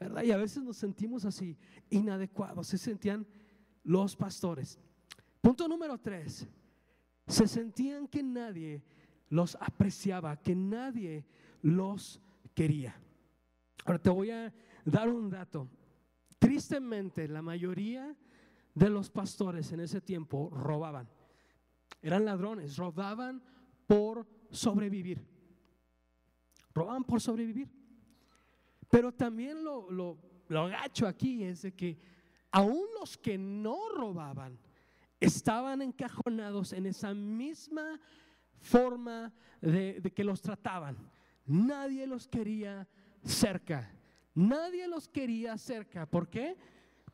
¿verdad? 0.00 0.22
Y 0.22 0.32
a 0.32 0.36
veces 0.36 0.62
nos 0.62 0.76
sentimos 0.76 1.24
así, 1.24 1.56
inadecuados, 1.90 2.66
se 2.66 2.78
sentían 2.78 3.26
los 3.84 4.16
pastores. 4.16 4.78
Punto 5.40 5.68
número 5.68 5.98
tres, 5.98 6.46
se 7.26 7.46
sentían 7.46 8.08
que 8.08 8.22
nadie 8.22 8.82
los 9.28 9.56
apreciaba, 9.60 10.36
que 10.36 10.54
nadie 10.54 11.24
los 11.62 12.20
quería. 12.54 12.96
Ahora 13.84 13.98
te 13.98 14.10
voy 14.10 14.30
a 14.30 14.52
dar 14.84 15.08
un 15.08 15.30
dato. 15.30 15.68
Tristemente, 16.42 17.28
la 17.28 17.40
mayoría 17.40 18.16
de 18.74 18.90
los 18.90 19.08
pastores 19.10 19.70
en 19.70 19.78
ese 19.78 20.00
tiempo 20.00 20.50
robaban. 20.50 21.08
Eran 22.02 22.24
ladrones, 22.24 22.76
robaban 22.76 23.40
por 23.86 24.26
sobrevivir. 24.50 25.24
Robaban 26.74 27.04
por 27.04 27.20
sobrevivir. 27.20 27.70
Pero 28.90 29.12
también 29.12 29.62
lo, 29.62 29.88
lo, 29.88 30.18
lo 30.48 30.68
aquí 31.06 31.44
es 31.44 31.62
de 31.62 31.74
que 31.76 32.00
aún 32.50 32.86
los 32.98 33.16
que 33.16 33.38
no 33.38 33.78
robaban 33.94 34.58
estaban 35.20 35.80
encajonados 35.80 36.72
en 36.72 36.86
esa 36.86 37.14
misma 37.14 38.00
forma 38.58 39.32
de 39.60 40.12
que 40.12 40.24
los 40.24 40.42
trataban. 40.42 40.96
Nadie 41.46 42.04
los 42.04 42.26
quería 42.26 42.88
cerca. 43.22 44.01
Nadie 44.34 44.88
los 44.88 45.08
quería 45.08 45.56
cerca. 45.58 46.06
¿Por 46.06 46.28
qué? 46.28 46.56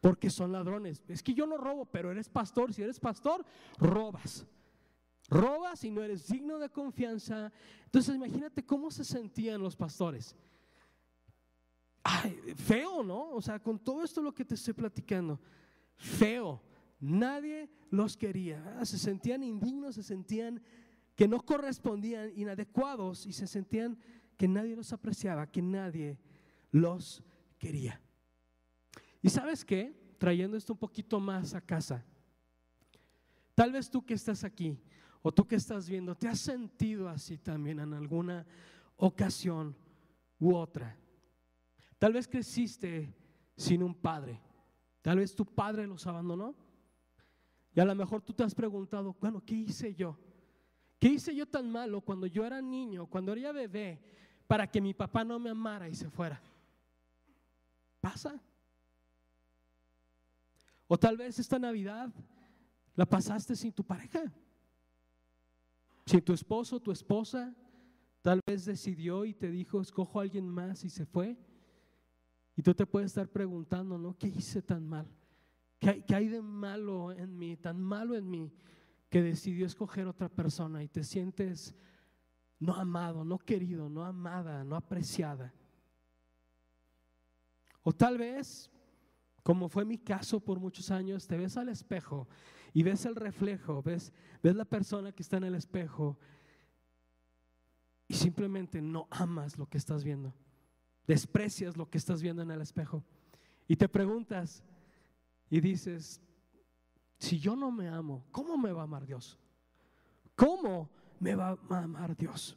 Porque 0.00 0.30
son 0.30 0.52
ladrones. 0.52 1.02
Es 1.08 1.22
que 1.22 1.34
yo 1.34 1.46
no 1.46 1.56
robo, 1.56 1.84
pero 1.86 2.10
eres 2.10 2.28
pastor. 2.28 2.72
Si 2.72 2.82
eres 2.82 3.00
pastor, 3.00 3.44
robas. 3.78 4.46
Robas 5.28 5.82
y 5.84 5.90
no 5.90 6.02
eres 6.02 6.28
digno 6.28 6.58
de 6.58 6.70
confianza. 6.70 7.52
Entonces 7.84 8.14
imagínate 8.14 8.64
cómo 8.64 8.90
se 8.90 9.04
sentían 9.04 9.62
los 9.62 9.76
pastores. 9.76 10.36
Ay, 12.02 12.40
feo, 12.56 13.02
¿no? 13.02 13.30
O 13.30 13.42
sea, 13.42 13.58
con 13.58 13.78
todo 13.78 14.04
esto 14.04 14.22
lo 14.22 14.32
que 14.32 14.44
te 14.44 14.54
estoy 14.54 14.74
platicando. 14.74 15.40
Feo. 15.96 16.62
Nadie 17.00 17.68
los 17.90 18.16
quería. 18.16 18.84
Se 18.84 18.98
sentían 18.98 19.42
indignos, 19.42 19.96
se 19.96 20.02
sentían 20.02 20.62
que 21.14 21.28
no 21.28 21.40
correspondían, 21.40 22.32
inadecuados 22.36 23.26
y 23.26 23.32
se 23.32 23.46
sentían 23.46 23.98
que 24.36 24.46
nadie 24.46 24.76
los 24.76 24.92
apreciaba, 24.92 25.50
que 25.50 25.60
nadie 25.60 26.16
los 26.70 27.22
quería. 27.58 28.00
Y 29.22 29.28
sabes 29.28 29.64
qué, 29.64 30.14
trayendo 30.18 30.56
esto 30.56 30.72
un 30.72 30.78
poquito 30.78 31.20
más 31.20 31.54
a 31.54 31.60
casa, 31.60 32.04
tal 33.54 33.72
vez 33.72 33.90
tú 33.90 34.04
que 34.04 34.14
estás 34.14 34.44
aquí 34.44 34.78
o 35.22 35.32
tú 35.32 35.46
que 35.46 35.56
estás 35.56 35.88
viendo, 35.88 36.14
te 36.14 36.28
has 36.28 36.40
sentido 36.40 37.08
así 37.08 37.38
también 37.38 37.80
en 37.80 37.92
alguna 37.92 38.46
ocasión 38.96 39.76
u 40.38 40.54
otra. 40.54 40.96
Tal 41.98 42.12
vez 42.12 42.28
creciste 42.28 43.14
sin 43.56 43.82
un 43.82 43.94
padre, 43.94 44.40
tal 45.02 45.18
vez 45.18 45.34
tu 45.34 45.44
padre 45.44 45.86
los 45.86 46.06
abandonó. 46.06 46.54
Y 47.74 47.80
a 47.80 47.84
lo 47.84 47.94
mejor 47.94 48.22
tú 48.22 48.32
te 48.32 48.42
has 48.42 48.54
preguntado, 48.54 49.16
bueno, 49.20 49.44
¿qué 49.44 49.54
hice 49.54 49.94
yo? 49.94 50.18
¿Qué 50.98 51.08
hice 51.08 51.34
yo 51.34 51.46
tan 51.46 51.70
malo 51.70 52.00
cuando 52.00 52.26
yo 52.26 52.44
era 52.44 52.60
niño, 52.60 53.06
cuando 53.06 53.32
era 53.32 53.52
bebé, 53.52 54.00
para 54.46 54.66
que 54.66 54.80
mi 54.80 54.94
papá 54.94 55.22
no 55.22 55.38
me 55.38 55.50
amara 55.50 55.88
y 55.88 55.94
se 55.94 56.10
fuera? 56.10 56.40
Pasa. 58.08 58.40
O 60.86 60.96
tal 60.96 61.18
vez 61.18 61.38
esta 61.38 61.58
Navidad 61.58 62.10
la 62.94 63.04
pasaste 63.04 63.54
sin 63.54 63.70
tu 63.70 63.84
pareja, 63.84 64.32
sin 66.06 66.22
tu 66.22 66.32
esposo, 66.32 66.80
tu 66.80 66.90
esposa. 66.90 67.54
Tal 68.22 68.40
vez 68.46 68.64
decidió 68.64 69.26
y 69.26 69.34
te 69.34 69.50
dijo, 69.50 69.82
escojo 69.82 70.18
a 70.18 70.22
alguien 70.22 70.48
más 70.48 70.84
y 70.84 70.88
se 70.88 71.04
fue. 71.04 71.36
Y 72.56 72.62
tú 72.62 72.72
te 72.72 72.86
puedes 72.86 73.08
estar 73.10 73.28
preguntando, 73.28 73.98
¿no? 73.98 74.16
¿Qué 74.16 74.28
hice 74.28 74.62
tan 74.62 74.88
mal? 74.88 75.06
¿Qué 75.78 76.02
¿Qué 76.06 76.14
hay, 76.14 76.28
de 76.28 76.40
malo 76.40 77.12
en 77.12 77.38
mí, 77.38 77.58
tan 77.58 77.78
malo 77.78 78.16
en 78.16 78.28
mí, 78.30 78.50
que 79.10 79.22
decidió 79.22 79.66
escoger 79.66 80.06
otra 80.06 80.30
persona 80.30 80.82
y 80.82 80.88
te 80.88 81.04
sientes 81.04 81.74
no 82.58 82.74
amado, 82.74 83.22
no 83.22 83.38
querido, 83.38 83.90
no 83.90 84.02
amada, 84.02 84.64
no 84.64 84.76
apreciada? 84.76 85.52
O 87.82 87.92
tal 87.92 88.18
vez, 88.18 88.70
como 89.42 89.68
fue 89.68 89.84
mi 89.84 89.98
caso 89.98 90.40
por 90.40 90.60
muchos 90.60 90.90
años, 90.90 91.26
te 91.26 91.36
ves 91.36 91.56
al 91.56 91.68
espejo 91.68 92.28
y 92.72 92.82
ves 92.82 93.04
el 93.06 93.16
reflejo, 93.16 93.82
ves, 93.82 94.12
ves 94.42 94.54
la 94.54 94.64
persona 94.64 95.12
que 95.12 95.22
está 95.22 95.38
en 95.38 95.44
el 95.44 95.54
espejo 95.54 96.18
y 98.08 98.14
simplemente 98.14 98.80
no 98.80 99.06
amas 99.10 99.58
lo 99.58 99.66
que 99.66 99.78
estás 99.78 100.02
viendo. 100.02 100.34
Desprecias 101.06 101.76
lo 101.76 101.88
que 101.88 101.98
estás 101.98 102.22
viendo 102.22 102.42
en 102.42 102.50
el 102.50 102.60
espejo. 102.60 103.04
Y 103.66 103.76
te 103.76 103.88
preguntas 103.88 104.62
y 105.50 105.60
dices, 105.60 106.20
si 107.18 107.38
yo 107.38 107.56
no 107.56 107.70
me 107.70 107.88
amo, 107.88 108.26
¿cómo 108.30 108.56
me 108.56 108.72
va 108.72 108.82
a 108.82 108.84
amar 108.84 109.06
Dios? 109.06 109.38
¿Cómo 110.34 110.90
me 111.20 111.34
va 111.34 111.58
a 111.70 111.78
amar 111.78 112.16
Dios? 112.16 112.56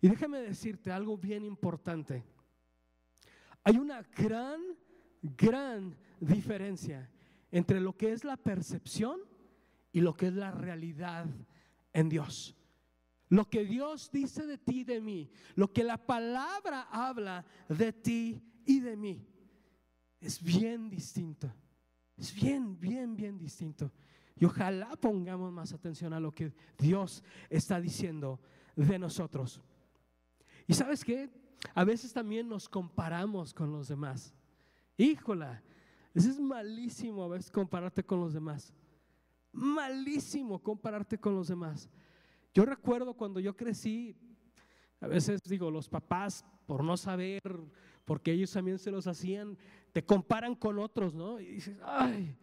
Y 0.00 0.08
déjame 0.08 0.40
decirte 0.40 0.92
algo 0.92 1.16
bien 1.16 1.44
importante. 1.44 2.24
Hay 3.66 3.78
una 3.78 4.00
gran, 4.16 4.60
gran 5.20 5.96
diferencia 6.20 7.10
entre 7.50 7.80
lo 7.80 7.96
que 7.96 8.12
es 8.12 8.22
la 8.22 8.36
percepción 8.36 9.18
y 9.90 10.02
lo 10.02 10.14
que 10.14 10.28
es 10.28 10.34
la 10.34 10.52
realidad 10.52 11.26
en 11.92 12.08
Dios. 12.08 12.56
Lo 13.28 13.50
que 13.50 13.64
Dios 13.64 14.08
dice 14.12 14.46
de 14.46 14.56
ti 14.56 14.82
y 14.82 14.84
de 14.84 15.00
mí, 15.00 15.28
lo 15.56 15.72
que 15.72 15.82
la 15.82 15.96
palabra 15.96 16.82
habla 16.92 17.44
de 17.68 17.92
ti 17.92 18.40
y 18.64 18.78
de 18.78 18.96
mí, 18.96 19.26
es 20.20 20.40
bien 20.40 20.88
distinto. 20.88 21.52
Es 22.16 22.32
bien, 22.32 22.78
bien, 22.78 23.16
bien 23.16 23.36
distinto. 23.36 23.90
Y 24.36 24.44
ojalá 24.44 24.94
pongamos 24.94 25.52
más 25.52 25.72
atención 25.72 26.12
a 26.12 26.20
lo 26.20 26.30
que 26.30 26.52
Dios 26.78 27.24
está 27.50 27.80
diciendo 27.80 28.38
de 28.76 28.96
nosotros. 28.96 29.60
¿Y 30.68 30.74
sabes 30.74 31.04
qué? 31.04 31.45
A 31.74 31.84
veces 31.84 32.12
también 32.12 32.48
nos 32.48 32.68
comparamos 32.68 33.52
con 33.52 33.72
los 33.72 33.88
demás. 33.88 34.34
Híjola, 34.96 35.62
eso 36.14 36.30
es 36.30 36.40
malísimo 36.40 37.24
a 37.24 37.28
veces 37.28 37.50
compararte 37.50 38.04
con 38.04 38.20
los 38.20 38.32
demás. 38.32 38.72
Malísimo 39.52 40.62
compararte 40.62 41.18
con 41.18 41.34
los 41.34 41.48
demás. 41.48 41.88
Yo 42.54 42.64
recuerdo 42.64 43.14
cuando 43.14 43.40
yo 43.40 43.54
crecí, 43.54 44.16
a 45.00 45.06
veces 45.06 45.40
digo, 45.44 45.70
los 45.70 45.88
papás, 45.88 46.44
por 46.66 46.82
no 46.82 46.96
saber, 46.96 47.42
porque 48.04 48.32
ellos 48.32 48.50
también 48.50 48.78
se 48.78 48.90
los 48.90 49.06
hacían, 49.06 49.58
te 49.92 50.04
comparan 50.04 50.54
con 50.54 50.78
otros, 50.78 51.14
¿no? 51.14 51.38
Y 51.38 51.46
dices, 51.46 51.78
ay, 51.84 52.36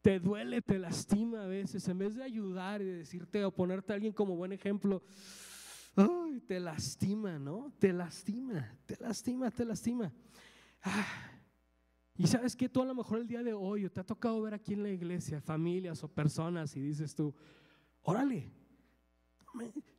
te 0.00 0.20
duele, 0.20 0.62
te 0.62 0.78
lastima 0.78 1.44
a 1.44 1.46
veces, 1.46 1.86
en 1.88 1.98
vez 1.98 2.14
de 2.14 2.22
ayudar 2.22 2.80
y 2.82 2.86
decirte 2.86 3.44
o 3.44 3.50
ponerte 3.50 3.92
a 3.92 3.96
alguien 3.96 4.12
como 4.12 4.36
buen 4.36 4.52
ejemplo, 4.52 5.02
te 6.46 6.60
lastima, 6.60 7.38
¿no? 7.38 7.72
Te 7.78 7.92
lastima, 7.92 8.76
te 8.86 8.96
lastima, 9.00 9.50
te 9.50 9.64
lastima. 9.64 10.12
Ah, 10.82 11.30
y 12.16 12.26
sabes 12.26 12.54
que 12.54 12.68
tú 12.68 12.82
a 12.82 12.84
lo 12.84 12.94
mejor 12.94 13.18
el 13.18 13.26
día 13.26 13.42
de 13.42 13.52
hoy 13.52 13.88
te 13.88 14.00
ha 14.00 14.04
tocado 14.04 14.40
ver 14.42 14.54
aquí 14.54 14.74
en 14.74 14.82
la 14.82 14.90
iglesia 14.90 15.40
familias 15.40 16.02
o 16.04 16.08
personas 16.08 16.76
y 16.76 16.80
dices 16.80 17.14
tú, 17.14 17.34
órale, 18.02 18.52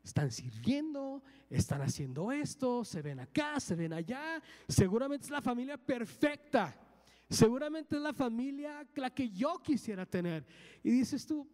están 0.03 0.31
sirviendo, 0.31 1.23
están 1.49 1.81
haciendo 1.81 2.31
esto, 2.31 2.85
se 2.85 3.01
ven 3.01 3.19
acá, 3.19 3.59
se 3.59 3.75
ven 3.75 3.93
allá, 3.93 4.41
seguramente 4.67 5.25
es 5.25 5.31
la 5.31 5.41
familia 5.41 5.77
perfecta. 5.77 6.81
Seguramente 7.27 7.95
es 7.95 8.01
la 8.01 8.13
familia 8.13 8.87
la 8.95 9.09
que 9.09 9.29
yo 9.29 9.59
quisiera 9.63 10.05
tener. 10.05 10.45
Y 10.83 10.91
dices 10.91 11.25
tú, 11.25 11.49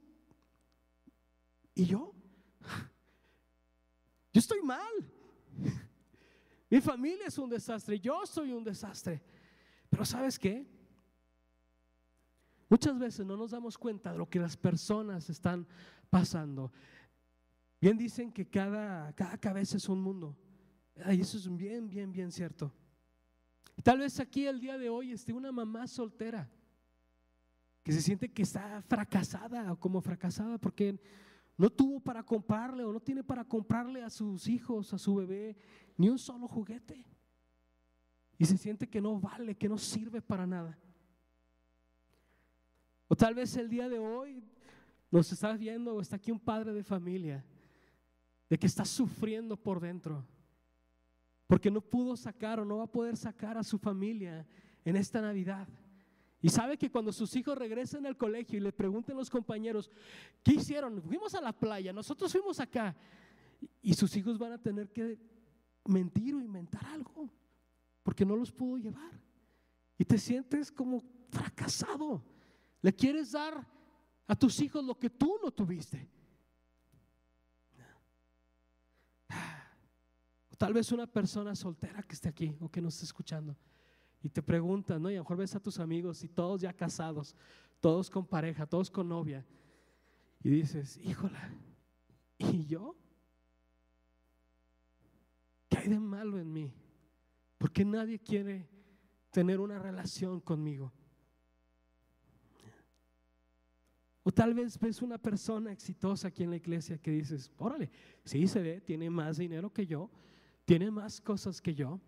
¿y 1.74 1.86
yo? 1.86 2.14
Yo 4.34 4.40
estoy 4.40 4.62
mal. 4.62 4.92
Mi 6.70 6.80
familia 6.80 7.28
es 7.28 7.38
un 7.38 7.50
desastre, 7.50 8.00
yo 8.00 8.26
soy 8.26 8.54
un 8.54 8.64
desastre. 8.64 9.22
Pero 9.90 10.06
¿sabes 10.06 10.40
qué? 10.40 10.66
Muchas 12.70 12.98
veces 12.98 13.26
no 13.26 13.36
nos 13.36 13.52
damos 13.52 13.78
cuenta 13.78 14.14
de 14.14 14.18
lo 14.18 14.30
que 14.30 14.40
las 14.40 14.56
personas 14.56 15.30
están 15.30 15.68
pasando. 16.10 16.72
Bien 17.82 17.98
dicen 17.98 18.32
que 18.32 18.48
cada, 18.48 19.12
cada 19.14 19.38
cabeza 19.38 19.76
es 19.76 19.90
un 19.90 20.02
mundo. 20.02 20.38
Y 20.96 21.20
eso 21.20 21.38
es 21.38 21.54
bien, 21.54 21.90
bien, 21.90 22.12
bien 22.12 22.32
cierto. 22.32 22.72
Tal 23.84 24.00
vez 24.00 24.20
aquí 24.20 24.46
el 24.46 24.62
día 24.62 24.78
de 24.78 24.90
hoy 24.90 25.12
esté 25.12 25.34
una 25.34 25.52
mamá 25.52 25.88
soltera 25.88 26.50
que 27.84 27.92
se 27.92 28.02
siente 28.02 28.32
que 28.32 28.44
está 28.44 28.82
fracasada 28.84 29.74
o 29.74 29.80
como 29.80 30.02
fracasada 30.02 30.58
porque 30.58 31.00
no 31.62 31.70
tuvo 31.70 32.00
para 32.00 32.24
comprarle 32.24 32.84
o 32.84 32.92
no 32.92 33.00
tiene 33.00 33.24
para 33.24 33.44
comprarle 33.44 34.02
a 34.02 34.10
sus 34.10 34.48
hijos, 34.48 34.92
a 34.96 34.98
su 34.98 35.14
bebé, 35.14 35.56
ni 35.96 36.10
un 36.10 36.18
solo 36.18 36.48
juguete. 36.48 37.06
Y 38.40 38.46
se 38.46 38.58
siente 38.58 38.90
que 38.90 39.00
no 39.00 39.20
vale, 39.20 39.54
que 39.54 39.70
no 39.70 39.78
sirve 39.78 40.24
para 40.24 40.48
nada. 40.48 40.76
O 43.08 43.16
tal 43.16 43.36
vez 43.36 43.56
el 43.58 43.70
día 43.70 43.88
de 43.90 44.00
hoy 44.00 44.44
nos 45.12 45.32
estás 45.32 45.60
viendo 45.60 45.94
o 45.94 46.02
está 46.02 46.16
aquí 46.16 46.32
un 46.32 46.40
padre 46.40 46.74
de 46.74 46.84
familia 46.84 47.46
de 48.50 48.58
que 48.58 48.66
está 48.66 48.84
sufriendo 48.84 49.56
por 49.56 49.80
dentro 49.80 50.26
porque 51.46 51.70
no 51.70 51.82
pudo 51.82 52.18
sacar 52.18 52.60
o 52.60 52.66
no 52.66 52.78
va 52.78 52.86
a 52.86 52.92
poder 52.92 53.16
sacar 53.16 53.60
a 53.60 53.64
su 53.64 53.78
familia 53.78 54.48
en 54.84 54.96
esta 54.96 55.22
Navidad. 55.22 55.68
Y 56.42 56.50
sabe 56.50 56.78
que 56.78 56.90
cuando 56.90 57.12
sus 57.12 57.36
hijos 57.36 57.56
regresen 57.58 58.06
al 58.06 58.18
colegio 58.18 58.58
y 58.58 58.62
le 58.62 58.74
pregunten 58.74 59.16
los 59.16 59.30
compañeros, 59.30 59.92
¿qué 60.44 60.56
hicieron? 60.56 61.02
Fuimos 61.02 61.36
a 61.36 61.42
la 61.42 61.54
playa, 61.54 61.94
nosotros 61.94 62.32
fuimos 62.32 62.60
acá. 62.60 62.96
Y 63.82 63.94
sus 63.94 64.16
hijos 64.16 64.40
van 64.40 64.54
a 64.54 64.58
tener 64.58 64.92
que 64.92 65.20
mentir 65.86 66.34
o 66.34 66.42
inventar 66.42 66.84
algo, 66.86 67.30
porque 68.02 68.26
no 68.26 68.36
los 68.36 68.52
pudo 68.52 68.78
llevar. 68.78 69.22
Y 70.00 70.06
te 70.06 70.18
sientes 70.18 70.72
como 70.72 71.04
fracasado. 71.30 72.24
Le 72.82 72.92
quieres 72.92 73.32
dar 73.34 73.68
a 74.26 74.36
tus 74.36 74.60
hijos 74.62 74.84
lo 74.84 74.98
que 74.98 75.12
tú 75.12 75.38
no 75.44 75.52
tuviste. 75.52 76.10
Tal 80.58 80.74
vez 80.74 80.92
una 80.92 81.06
persona 81.06 81.56
soltera 81.56 82.02
que 82.02 82.16
esté 82.16 82.30
aquí 82.30 82.58
o 82.60 82.70
que 82.70 82.82
nos 82.82 82.96
esté 82.96 83.06
escuchando 83.06 83.56
y 84.24 84.30
te 84.30 84.42
pregunta, 84.42 85.00
¿no? 85.00 85.10
Y 85.10 85.16
a 85.16 85.18
lo 85.18 85.24
mejor 85.24 85.38
ves 85.38 85.56
a 85.56 85.60
tus 85.60 85.80
amigos 85.80 86.24
y 86.24 86.30
todos 86.30 86.62
ya 86.62 86.74
casados, 86.74 87.36
todos 87.80 88.10
con 88.10 88.26
pareja, 88.26 88.66
todos 88.66 88.92
con 88.92 89.10
novia. 89.10 89.46
Y 90.44 90.50
dices, 90.50 90.98
híjola, 90.98 91.52
¿y 92.38 92.66
yo? 92.66 92.96
¿Qué 95.70 95.78
hay 95.78 95.90
de 95.90 96.00
malo 96.00 96.40
en 96.40 96.52
mí? 96.52 96.72
Porque 97.58 97.84
nadie 97.86 98.20
quiere 98.20 98.68
tener 99.32 99.60
una 99.60 99.80
relación 99.80 100.40
conmigo. 100.40 100.92
O 104.24 104.32
tal 104.32 104.54
vez 104.54 104.80
ves 104.80 105.02
una 105.02 105.18
persona 105.18 105.72
exitosa 105.72 106.28
aquí 106.28 106.44
en 106.44 106.52
la 106.52 106.58
iglesia 106.58 107.00
que 107.00 107.10
dices, 107.10 107.52
órale, 107.58 107.90
sí 108.24 108.48
se 108.48 108.62
ve, 108.62 108.82
tiene 108.82 109.10
más 109.10 109.38
dinero 109.38 109.74
que 109.74 109.88
yo, 109.88 110.12
tiene 110.66 110.92
más 110.92 111.20
cosas 111.20 111.60
que 111.60 111.74
yo, 111.74 112.00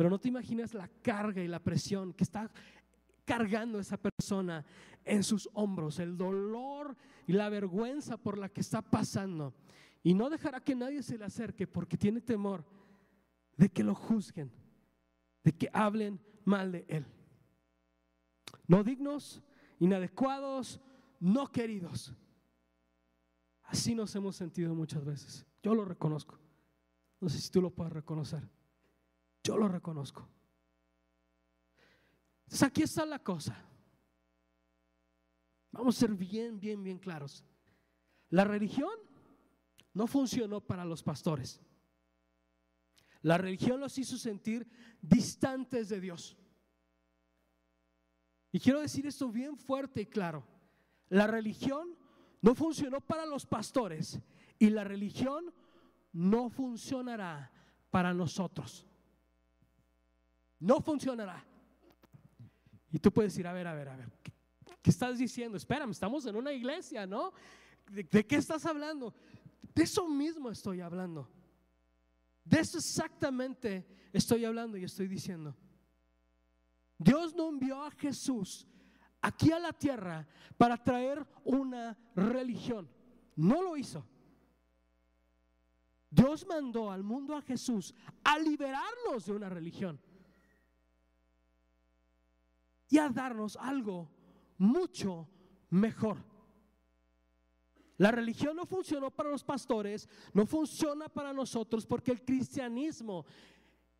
pero 0.00 0.08
no 0.08 0.18
te 0.18 0.28
imaginas 0.28 0.72
la 0.72 0.88
carga 0.88 1.42
y 1.42 1.46
la 1.46 1.62
presión 1.62 2.14
que 2.14 2.24
está 2.24 2.50
cargando 3.26 3.78
esa 3.78 3.98
persona 3.98 4.64
en 5.04 5.22
sus 5.22 5.46
hombros, 5.52 5.98
el 5.98 6.16
dolor 6.16 6.96
y 7.26 7.34
la 7.34 7.50
vergüenza 7.50 8.16
por 8.16 8.38
la 8.38 8.48
que 8.48 8.62
está 8.62 8.80
pasando. 8.80 9.52
Y 10.02 10.14
no 10.14 10.30
dejará 10.30 10.58
que 10.60 10.74
nadie 10.74 11.02
se 11.02 11.18
le 11.18 11.26
acerque 11.26 11.66
porque 11.66 11.98
tiene 11.98 12.22
temor 12.22 12.64
de 13.58 13.68
que 13.68 13.84
lo 13.84 13.94
juzguen, 13.94 14.50
de 15.44 15.52
que 15.52 15.68
hablen 15.70 16.18
mal 16.46 16.72
de 16.72 16.86
él. 16.88 17.04
No 18.66 18.82
dignos, 18.82 19.42
inadecuados, 19.80 20.80
no 21.18 21.46
queridos. 21.46 22.14
Así 23.64 23.94
nos 23.94 24.14
hemos 24.14 24.34
sentido 24.34 24.74
muchas 24.74 25.04
veces. 25.04 25.44
Yo 25.62 25.74
lo 25.74 25.84
reconozco. 25.84 26.38
No 27.20 27.28
sé 27.28 27.38
si 27.38 27.50
tú 27.50 27.60
lo 27.60 27.68
puedes 27.68 27.92
reconocer. 27.92 28.48
Yo 29.42 29.56
lo 29.56 29.68
reconozco. 29.68 30.28
Entonces 32.44 32.62
aquí 32.62 32.82
está 32.82 33.06
la 33.06 33.18
cosa. 33.20 33.64
Vamos 35.72 35.96
a 35.96 36.00
ser 36.00 36.14
bien, 36.14 36.58
bien, 36.58 36.82
bien 36.82 36.98
claros. 36.98 37.44
La 38.28 38.44
religión 38.44 38.90
no 39.94 40.06
funcionó 40.06 40.60
para 40.60 40.84
los 40.84 41.02
pastores. 41.02 41.60
La 43.22 43.38
religión 43.38 43.80
los 43.80 43.96
hizo 43.98 44.16
sentir 44.16 44.68
distantes 45.00 45.88
de 45.88 46.00
Dios. 46.00 46.36
Y 48.52 48.58
quiero 48.58 48.80
decir 48.80 49.06
esto 49.06 49.30
bien 49.30 49.56
fuerte 49.56 50.02
y 50.02 50.06
claro. 50.06 50.46
La 51.08 51.26
religión 51.26 51.96
no 52.40 52.54
funcionó 52.54 53.00
para 53.00 53.26
los 53.26 53.46
pastores 53.46 54.20
y 54.58 54.70
la 54.70 54.84
religión 54.84 55.52
no 56.12 56.50
funcionará 56.50 57.52
para 57.90 58.14
nosotros. 58.14 58.89
No 60.60 60.80
funcionará. 60.80 61.42
Y 62.92 62.98
tú 62.98 63.10
puedes 63.10 63.32
decir, 63.32 63.46
a 63.46 63.52
ver, 63.52 63.66
a 63.66 63.74
ver, 63.74 63.88
a 63.88 63.96
ver, 63.96 64.12
¿qué, 64.82 64.90
estás 64.90 65.18
diciendo? 65.18 65.56
Espérame, 65.56 65.90
estamos 65.90 66.26
en 66.26 66.36
una 66.36 66.52
iglesia, 66.52 67.06
¿no? 67.06 67.32
¿De, 67.90 68.04
¿De, 68.04 68.26
qué 68.26 68.36
estás 68.36 68.66
hablando? 68.66 69.14
De 69.74 69.84
eso 69.84 70.06
mismo 70.06 70.50
estoy 70.50 70.80
hablando. 70.80 71.28
De 72.44 72.60
eso 72.60 72.78
exactamente 72.78 73.86
estoy 74.12 74.44
hablando 74.44 74.76
y 74.76 74.84
estoy 74.84 75.08
diciendo. 75.08 75.56
Dios 76.98 77.34
no 77.34 77.48
envió 77.48 77.82
a 77.82 77.90
Jesús 77.92 78.66
aquí 79.22 79.52
a 79.52 79.58
la 79.58 79.72
tierra 79.72 80.26
para 80.58 80.76
traer 80.76 81.26
una 81.44 81.96
religión. 82.14 82.90
No 83.36 83.62
lo 83.62 83.76
hizo. 83.76 84.04
Dios 86.10 86.44
mandó 86.46 86.90
al 86.90 87.04
mundo 87.04 87.36
a 87.36 87.42
Jesús 87.42 87.94
a 88.24 88.38
liberarnos 88.38 89.24
de 89.26 89.32
una 89.32 89.48
religión 89.48 90.00
y 92.90 92.98
a 92.98 93.08
darnos 93.08 93.56
algo 93.56 94.10
mucho 94.58 95.26
mejor. 95.70 96.18
La 97.96 98.10
religión 98.10 98.56
no 98.56 98.66
funcionó 98.66 99.10
para 99.10 99.30
los 99.30 99.42
pastores, 99.42 100.08
no 100.34 100.44
funciona 100.44 101.08
para 101.08 101.32
nosotros 101.32 101.86
porque 101.86 102.10
el 102.10 102.22
cristianismo, 102.22 103.24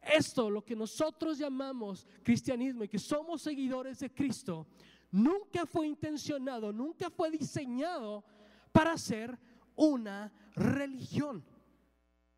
esto 0.02 0.50
lo 0.50 0.62
que 0.62 0.76
nosotros 0.76 1.38
llamamos 1.38 2.06
cristianismo 2.22 2.84
y 2.84 2.88
que 2.88 2.98
somos 2.98 3.40
seguidores 3.40 4.00
de 4.00 4.12
Cristo, 4.12 4.66
nunca 5.10 5.64
fue 5.64 5.86
intencionado, 5.86 6.72
nunca 6.72 7.08
fue 7.08 7.30
diseñado 7.30 8.24
para 8.72 8.98
ser 8.98 9.38
una 9.76 10.30
religión 10.54 11.42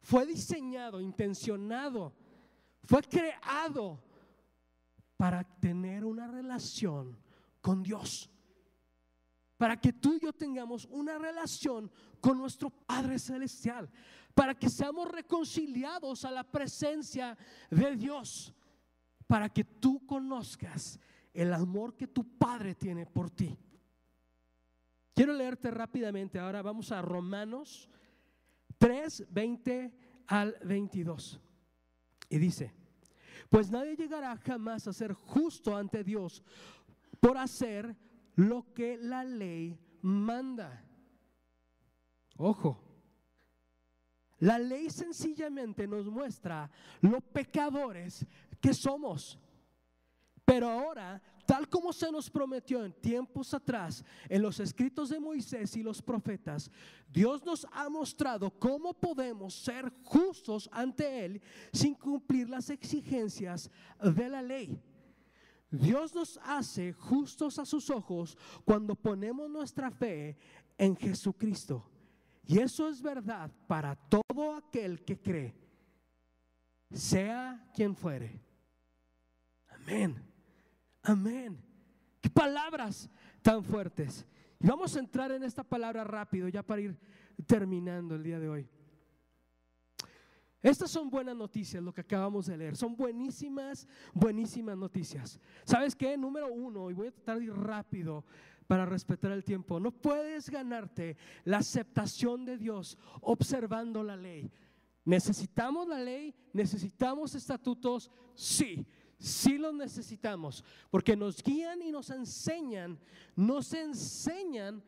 fue 0.03 0.27
diseñado, 0.27 1.01
intencionado, 1.01 2.13
fue 2.85 3.03
creado 3.03 4.03
para 5.23 5.45
tener 5.45 6.05
una 6.05 6.27
relación 6.27 7.17
con 7.61 7.81
Dios. 7.81 8.29
Para 9.57 9.81
que 9.81 9.93
tú 9.93 10.15
y 10.15 10.19
yo 10.19 10.33
tengamos 10.33 10.85
una 10.87 11.17
relación 11.17 11.93
con 12.21 12.39
nuestro 12.39 12.71
Padre 12.71 13.21
Celestial. 13.21 13.89
Para 14.35 14.57
que 14.57 14.69
seamos 14.69 15.09
reconciliados 15.09 16.25
a 16.25 16.33
la 16.33 16.43
presencia 16.43 17.39
de 17.71 17.95
Dios. 17.95 18.53
Para 19.29 19.49
que 19.49 19.63
tú 19.63 20.05
conozcas 20.07 20.99
el 21.33 21.55
amor 21.55 21.95
que 21.95 22.09
tu 22.09 22.37
Padre 22.37 22.75
tiene 22.75 23.07
por 23.07 23.31
ti. 23.31 23.57
Quiero 25.15 25.35
leerte 25.35 25.71
rápidamente. 25.71 26.41
Ahora 26.41 26.63
vamos 26.63 26.91
a 26.91 27.01
Romanos 27.01 27.89
3, 28.77 29.27
20 29.31 30.25
al 30.27 30.57
22. 30.65 31.41
Y 32.29 32.39
dice, 32.39 32.82
pues 33.51 33.71
nadie 33.71 33.97
llegará 33.97 34.37
jamás 34.37 34.87
a 34.87 34.93
ser 34.93 35.13
justo 35.13 35.77
ante 35.77 36.05
Dios 36.05 36.43
por 37.21 37.37
hacer 37.39 37.97
lo 38.37 38.73
que 38.75 38.97
la 38.97 39.25
ley 39.25 39.79
manda. 40.03 40.85
Ojo, 42.37 42.81
la 44.39 44.59
ley 44.59 44.91
sencillamente 44.91 45.87
nos 45.87 46.07
muestra 46.07 46.71
lo 47.01 47.21
pecadores 47.21 48.27
que 48.61 48.75
somos. 48.75 49.39
Pero 50.45 50.69
ahora 50.69 51.23
tal 51.47 51.69
como 51.69 51.93
se 51.93 52.11
nos 52.11 52.31
prometió 52.31 52.85
en 52.85 52.93
tiempos 52.93 53.53
atrás 53.55 54.05
en 54.29 54.43
los 54.43 54.61
escritos 54.61 55.09
de 55.09 55.21
Moisés 55.21 55.77
y 55.77 55.83
los 55.83 56.01
profetas, 56.01 56.71
Dios 57.11 57.45
nos 57.45 57.67
ha 57.73 57.89
mostrado 57.89 58.51
cómo 58.51 58.95
podemos 58.95 59.55
ser 59.55 59.93
justos 60.05 60.69
ante 60.73 61.25
Él 61.25 61.43
sin 61.73 61.95
cumplir 61.95 62.49
las 62.49 62.71
exigencias 62.71 63.71
de 64.01 64.29
la 64.29 64.43
ley. 64.43 64.81
Dios 65.71 66.15
nos 66.15 66.39
hace 66.45 66.93
justos 66.93 67.59
a 67.59 67.65
sus 67.65 67.89
ojos 67.89 68.37
cuando 68.65 68.95
ponemos 68.95 69.49
nuestra 69.49 69.91
fe 69.91 70.37
en 70.77 70.95
Jesucristo. 70.95 71.89
Y 72.45 72.59
eso 72.59 72.89
es 72.89 73.01
verdad 73.01 73.51
para 73.67 73.95
todo 73.95 74.55
aquel 74.55 75.03
que 75.05 75.19
cree, 75.19 75.55
sea 76.91 77.71
quien 77.75 77.97
fuere. 77.97 78.41
Amén. 79.69 80.32
Amén. 81.03 81.59
Qué 82.21 82.31
palabras 82.31 83.11
tan 83.43 83.65
fuertes. 83.65 84.25
Y 84.61 84.67
vamos 84.67 84.95
a 84.95 85.01
entrar 85.01 85.33
en 85.33 85.43
esta 85.43 85.65
palabra 85.65 86.05
rápido 86.05 86.49
ya 86.49 86.63
para 86.63 86.83
ir 86.83 86.97
terminando 87.47 88.15
el 88.15 88.23
día 88.23 88.39
de 88.39 88.49
hoy. 88.49 88.69
Estas 90.63 90.93
son 90.93 91.11
buenas 91.11 91.35
noticias, 91.35 91.83
lo 91.83 91.93
que 91.93 92.03
acabamos 92.03 92.47
de 92.47 92.57
leer. 92.57 92.77
Son 92.77 92.97
buenísimas, 92.97 93.89
buenísimas 94.15 94.77
noticias. 94.77 95.41
¿Sabes 95.65 95.97
qué? 95.97 96.17
Número 96.17 96.47
uno, 96.53 96.89
y 96.89 96.95
voy 96.95 97.09
a 97.09 97.13
tratar 97.13 97.41
de 97.41 97.47
ir 97.47 97.53
rápido 97.53 98.25
para 98.69 98.87
respetar 98.87 99.33
el 99.33 99.43
tiempo. 99.43 99.81
No 99.81 99.91
puedes 99.91 100.49
ganarte 100.49 101.17
la 101.43 101.59
aceptación 101.59 102.45
de 102.45 102.59
Dios 102.59 102.97
observando 103.23 104.05
la 104.05 104.17
ley. 104.17 104.53
¿Necesitamos 105.05 105.89
la 105.89 105.99
ley? 105.99 106.33
¿Necesitamos 106.53 107.35
estatutos? 107.35 108.09
Sí, 108.35 108.87
sí 109.23 109.57
los 109.57 109.73
necesitamos, 109.73 110.65
porque 110.91 111.17
nos 111.17 111.43
guían 111.43 111.81
y 111.81 111.93
nos 111.93 112.11
enseñan, 112.11 112.99
nos 113.37 113.73
enseñan 113.73 114.83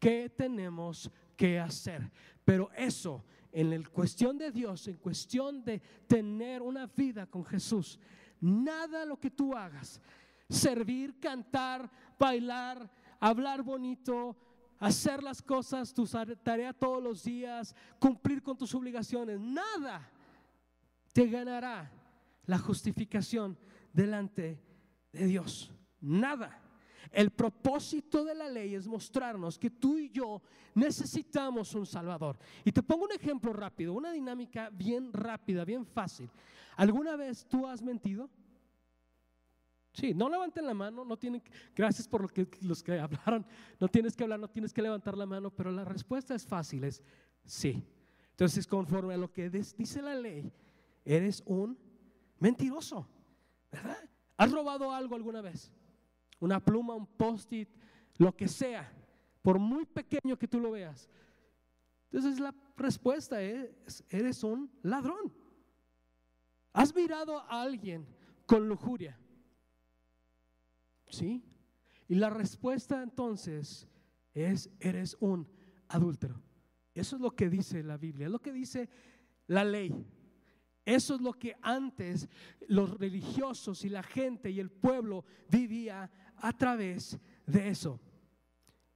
qué 0.00 0.28
tenemos 0.28 1.10
que 1.36 1.58
hacer. 1.58 2.10
Pero 2.44 2.68
eso, 2.76 3.24
en 3.52 3.72
el 3.72 3.88
cuestión 3.88 4.36
de 4.36 4.50
Dios, 4.50 4.88
en 4.88 4.96
cuestión 4.96 5.64
de 5.64 5.80
tener 6.08 6.62
una 6.62 6.86
vida 6.86 7.26
con 7.26 7.44
Jesús, 7.44 7.98
nada 8.40 9.04
lo 9.04 9.18
que 9.18 9.30
tú 9.30 9.54
hagas, 9.54 10.00
servir, 10.48 11.20
cantar, 11.20 11.88
bailar, 12.18 12.90
hablar 13.20 13.62
bonito, 13.62 14.36
hacer 14.80 15.22
las 15.22 15.40
cosas, 15.40 15.94
tu 15.94 16.08
tarea 16.42 16.72
todos 16.72 17.00
los 17.00 17.22
días, 17.22 17.76
cumplir 18.00 18.42
con 18.42 18.56
tus 18.56 18.74
obligaciones, 18.74 19.38
nada 19.38 20.10
te 21.12 21.28
ganará 21.28 21.99
la 22.50 22.58
justificación 22.58 23.56
delante 23.92 24.60
de 25.12 25.26
Dios. 25.26 25.70
Nada. 26.00 26.60
El 27.12 27.30
propósito 27.30 28.24
de 28.24 28.34
la 28.34 28.48
ley 28.48 28.74
es 28.74 28.88
mostrarnos 28.88 29.56
que 29.56 29.70
tú 29.70 29.96
y 29.96 30.10
yo 30.10 30.42
necesitamos 30.74 31.72
un 31.76 31.86
Salvador. 31.86 32.36
Y 32.64 32.72
te 32.72 32.82
pongo 32.82 33.04
un 33.04 33.12
ejemplo 33.12 33.52
rápido, 33.52 33.94
una 33.94 34.10
dinámica 34.10 34.68
bien 34.68 35.12
rápida, 35.12 35.64
bien 35.64 35.86
fácil. 35.86 36.28
¿Alguna 36.76 37.14
vez 37.14 37.46
tú 37.46 37.68
has 37.68 37.80
mentido? 37.82 38.28
Sí, 39.92 40.12
no 40.12 40.28
levanten 40.28 40.66
la 40.66 40.74
mano, 40.74 41.04
no 41.04 41.16
tienen, 41.16 41.40
gracias 41.74 42.08
por 42.08 42.22
lo 42.22 42.28
que, 42.28 42.48
los 42.62 42.82
que 42.82 42.98
hablaron, 42.98 43.46
no 43.78 43.86
tienes 43.86 44.16
que 44.16 44.24
hablar, 44.24 44.40
no 44.40 44.50
tienes 44.50 44.72
que 44.72 44.82
levantar 44.82 45.16
la 45.16 45.26
mano, 45.26 45.50
pero 45.50 45.70
la 45.70 45.84
respuesta 45.84 46.34
es 46.34 46.44
fácil, 46.44 46.82
es 46.82 47.00
sí. 47.44 47.80
Entonces, 48.30 48.66
conforme 48.66 49.14
a 49.14 49.18
lo 49.18 49.30
que 49.30 49.50
dice 49.50 50.02
la 50.02 50.16
ley, 50.16 50.52
eres 51.04 51.44
un 51.46 51.89
mentiroso, 52.40 53.06
¿verdad? 53.70 54.10
¿Has 54.36 54.50
robado 54.50 54.90
algo 54.90 55.14
alguna 55.14 55.40
vez? 55.40 55.70
Una 56.40 56.58
pluma, 56.58 56.94
un 56.94 57.06
post-it, 57.06 57.68
lo 58.16 58.34
que 58.34 58.48
sea, 58.48 58.92
por 59.42 59.58
muy 59.58 59.86
pequeño 59.86 60.36
que 60.38 60.48
tú 60.48 60.58
lo 60.58 60.72
veas. 60.72 61.08
Entonces 62.10 62.40
la 62.40 62.54
respuesta 62.76 63.40
es, 63.40 64.04
eres 64.08 64.42
un 64.42 64.70
ladrón. 64.82 65.32
¿Has 66.72 66.94
mirado 66.94 67.38
a 67.38 67.62
alguien 67.62 68.06
con 68.46 68.68
lujuria? 68.68 69.18
¿Sí? 71.08 71.44
Y 72.08 72.14
la 72.14 72.30
respuesta 72.30 73.02
entonces 73.02 73.86
es, 74.34 74.70
eres 74.80 75.16
un 75.20 75.48
adúltero. 75.88 76.40
Eso 76.94 77.16
es 77.16 77.22
lo 77.22 77.32
que 77.32 77.48
dice 77.48 77.82
la 77.82 77.96
Biblia, 77.96 78.26
es 78.26 78.32
lo 78.32 78.40
que 78.40 78.52
dice 78.52 78.88
la 79.46 79.64
ley. 79.64 79.92
Eso 80.90 81.14
es 81.14 81.20
lo 81.20 81.32
que 81.34 81.54
antes 81.62 82.28
los 82.66 82.98
religiosos 82.98 83.84
y 83.84 83.88
la 83.88 84.02
gente 84.02 84.50
y 84.50 84.58
el 84.58 84.72
pueblo 84.72 85.24
vivía 85.48 86.10
a 86.34 86.52
través 86.52 87.16
de 87.46 87.68
eso. 87.68 88.00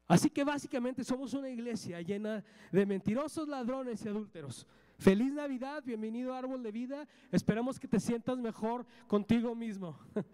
Así 0.08 0.28
que 0.28 0.42
básicamente 0.42 1.04
somos 1.04 1.34
una 1.34 1.48
iglesia 1.48 2.00
llena 2.00 2.44
de 2.72 2.84
mentirosos, 2.84 3.46
ladrones 3.46 4.04
y 4.04 4.08
adúlteros. 4.08 4.66
Feliz 4.98 5.32
Navidad, 5.32 5.84
bienvenido 5.86 6.34
Árbol 6.34 6.64
de 6.64 6.72
Vida. 6.72 7.06
Esperamos 7.30 7.78
que 7.78 7.86
te 7.86 8.00
sientas 8.00 8.38
mejor 8.38 8.84
contigo 9.06 9.54
mismo. 9.54 9.96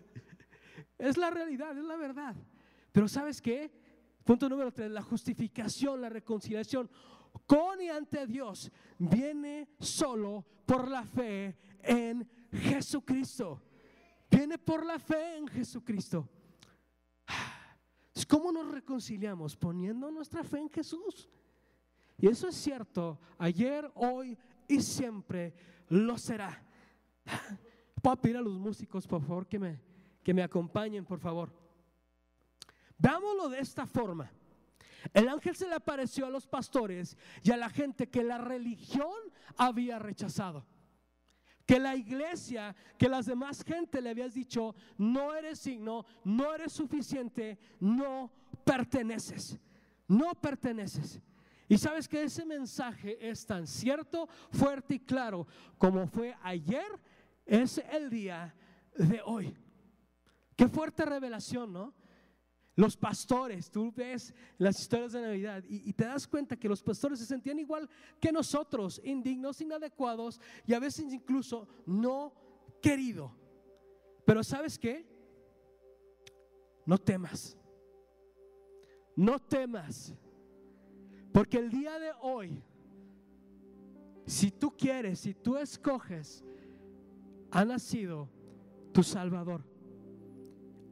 Es 0.97 1.19
la 1.19 1.31
realidad, 1.31 1.77
es 1.77 1.85
la 1.85 1.97
verdad. 1.97 2.37
Pero 2.93 3.07
¿sabes 3.07 3.43
qué? 3.43 3.71
Punto 4.25 4.49
número 4.49 4.73
tres, 4.73 4.91
la 4.91 5.03
justificación, 5.03 6.01
la 6.01 6.09
reconciliación 6.09 6.91
con 7.47 7.81
y 7.81 7.89
ante 7.89 8.27
Dios 8.27 8.71
viene 8.99 9.69
solo 9.79 10.45
por 10.67 10.89
la 10.89 11.05
fe 11.05 11.57
en 11.83 12.29
Jesucristo. 12.53 13.63
Viene 14.31 14.59
por 14.59 14.85
la 14.87 14.99
fe 14.99 15.39
en 15.39 15.49
Jesucristo. 15.49 16.29
¿Cómo 18.29 18.53
nos 18.53 18.71
reconciliamos? 18.71 19.57
Poniendo 19.57 20.11
nuestra 20.11 20.45
fe 20.45 20.59
en 20.59 20.71
Jesús. 20.71 21.29
Y 22.17 22.29
eso 22.29 22.49
es 22.49 22.55
cierto, 22.55 23.19
ayer, 23.39 23.91
hoy 23.95 24.39
y 24.69 24.81
siempre 24.81 25.55
lo 25.89 26.17
será. 26.19 26.63
Puedo 28.03 28.17
pedir 28.21 28.37
a 28.37 28.43
los 28.43 28.59
músicos, 28.59 29.07
por 29.07 29.23
favor, 29.23 29.49
que 29.49 29.59
me 29.59 29.81
que 30.23 30.35
me 30.35 30.43
acompañen, 30.43 31.05
por 31.05 31.19
favor. 31.19 31.53
Veámoslo 32.99 33.49
de 33.49 33.61
esta 33.61 33.87
forma. 33.87 34.31
El 35.13 35.29
ángel 35.29 35.57
se 35.57 35.69
le 35.69 35.75
apareció 35.75 36.27
a 36.27 36.31
los 36.31 36.47
pastores 36.47 37.17
y 37.43 37.51
a 37.51 37.57
la 37.57 37.71
gente 37.71 38.09
que 38.09 38.23
la 38.23 38.39
religión 38.39 39.13
había 39.57 39.99
rechazado. 39.99 40.67
Que 41.67 41.79
la 41.79 41.95
iglesia, 41.95 42.75
que 42.99 43.09
las 43.09 43.27
demás 43.27 43.63
gente 43.63 44.01
le 44.01 44.11
habías 44.11 44.35
dicho, 44.35 44.75
no 44.99 45.35
eres 45.35 45.61
signo, 45.61 46.05
no 46.25 46.53
eres 46.55 46.73
suficiente, 46.73 47.59
no 47.79 48.33
perteneces, 48.65 49.59
no 50.09 50.35
perteneces. 50.35 51.21
Y 51.69 51.79
sabes 51.79 52.09
que 52.09 52.25
ese 52.25 52.45
mensaje 52.45 53.17
es 53.21 53.47
tan 53.47 53.67
cierto, 53.67 54.29
fuerte 54.51 54.95
y 54.95 55.01
claro 55.01 55.47
como 55.79 56.09
fue 56.09 56.37
ayer, 56.43 56.89
es 57.47 57.79
el 57.93 58.11
día 58.11 58.55
de 58.97 59.23
hoy. 59.25 59.57
Qué 60.57 60.69
fuerte 60.69 61.05
revelación, 61.05 61.73
¿no? 61.73 61.95
Los 62.77 62.97
pastores, 62.97 63.71
tú 63.71 63.93
ves 63.95 64.35
las 64.57 64.81
historias 64.81 65.13
de 65.13 65.21
Navidad 65.21 65.65
y, 65.69 65.93
te 65.93 66.05
das 66.05 66.27
cuenta 66.27 66.57
que 66.57 66.69
los 66.69 66.83
pastores 66.83 67.19
se 67.19 67.27
sentían 67.27 67.59
igual 67.59 67.89
que 68.21 68.33
nosotros, 68.33 69.01
indignos, 69.05 69.61
inadecuados 69.61 70.41
y 70.67 70.73
a 70.73 70.79
veces 70.79 71.13
incluso 71.13 71.69
no 71.85 72.33
querido. 72.81 73.35
Pero 74.25 74.43
¿sabes 74.45 74.79
qué? 74.79 75.05
No 76.87 76.97
temas. 76.97 77.57
No 79.17 79.39
temas. 79.39 80.15
Porque 81.33 81.59
el 81.59 81.71
día 81.71 81.99
de 81.99 82.13
hoy, 82.23 82.63
si 84.27 84.51
tú 84.51 84.75
quieres, 84.77 85.21
si 85.21 85.35
tú 85.35 85.57
escoges, 85.57 86.45
ha 87.51 87.65
nacido 87.65 88.29
tu 88.93 89.03
Salvador 89.03 89.65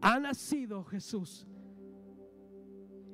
ha 0.01 0.19
nacido 0.19 0.85
Jesús. 0.85 1.47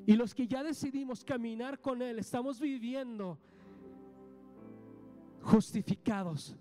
Y 0.06 0.16
los 0.16 0.34
que 0.34 0.46
ya 0.46 0.62
decidimos 0.62 1.24
caminar 1.24 1.80
con 1.80 2.02
Él, 2.02 2.18
estamos 2.18 2.60
viviendo 2.60 3.38
justificados. 5.42 6.56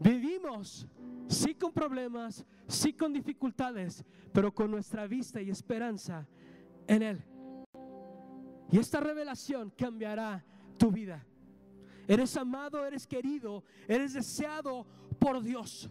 Vivimos, 0.00 0.86
sí 1.28 1.54
con 1.54 1.72
problemas, 1.72 2.44
sí 2.66 2.92
con 2.92 3.12
dificultades, 3.12 4.04
pero 4.32 4.54
con 4.54 4.70
nuestra 4.70 5.06
vista 5.06 5.40
y 5.40 5.50
esperanza 5.50 6.26
en 6.86 7.02
Él. 7.02 7.24
Y 8.70 8.78
esta 8.78 9.00
revelación 9.00 9.70
cambiará 9.70 10.44
tu 10.76 10.90
vida. 10.90 11.24
Eres 12.06 12.36
amado, 12.36 12.84
eres 12.84 13.06
querido, 13.06 13.64
eres 13.86 14.14
deseado 14.14 14.86
por 15.18 15.42
Dios. 15.42 15.90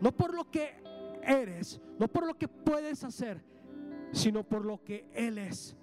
No 0.00 0.12
por 0.12 0.34
lo 0.34 0.50
que 0.50 0.74
eres, 1.22 1.80
no 1.98 2.08
por 2.08 2.26
lo 2.26 2.36
que 2.36 2.48
puedes 2.48 3.02
hacer, 3.02 3.42
sino 4.14 4.44
por 4.44 4.64
lo 4.64 4.82
que 4.82 5.10
Él 5.12 5.38
es. 5.38 5.76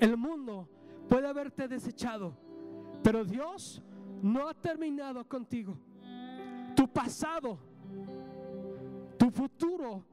El 0.00 0.16
mundo 0.16 0.68
puede 1.08 1.28
haberte 1.28 1.68
desechado, 1.68 2.36
pero 3.02 3.24
Dios 3.24 3.80
no 4.20 4.48
ha 4.48 4.54
terminado 4.54 5.26
contigo. 5.28 5.78
Tu 6.74 6.88
pasado, 6.88 7.58
tu 9.16 9.30
futuro 9.30 10.04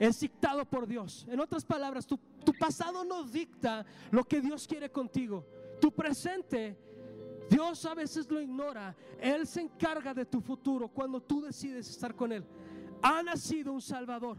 es 0.00 0.18
dictado 0.20 0.64
por 0.64 0.86
Dios. 0.86 1.26
En 1.28 1.40
otras 1.40 1.64
palabras, 1.64 2.06
tu, 2.06 2.18
pasado 2.58 3.04
no 3.04 3.24
dicta 3.24 3.84
lo 4.10 4.24
que 4.24 4.40
Dios 4.40 4.66
quiere 4.66 4.90
contigo. 4.90 5.44
Tu 5.80 5.92
presente 5.92 6.78
Dios 7.50 7.84
a 7.84 7.94
veces 7.94 8.30
lo 8.30 8.40
ignora. 8.40 8.96
Él 9.20 9.46
se 9.46 9.60
encarga 9.60 10.14
de 10.14 10.24
tu 10.24 10.40
futuro 10.40 10.88
cuando 10.88 11.20
tú 11.20 11.42
decides 11.42 11.88
estar 11.90 12.14
con 12.14 12.32
Él. 12.32 12.44
Ha 13.02 13.22
nacido 13.22 13.72
un 13.72 13.82
Salvador. 13.82 14.38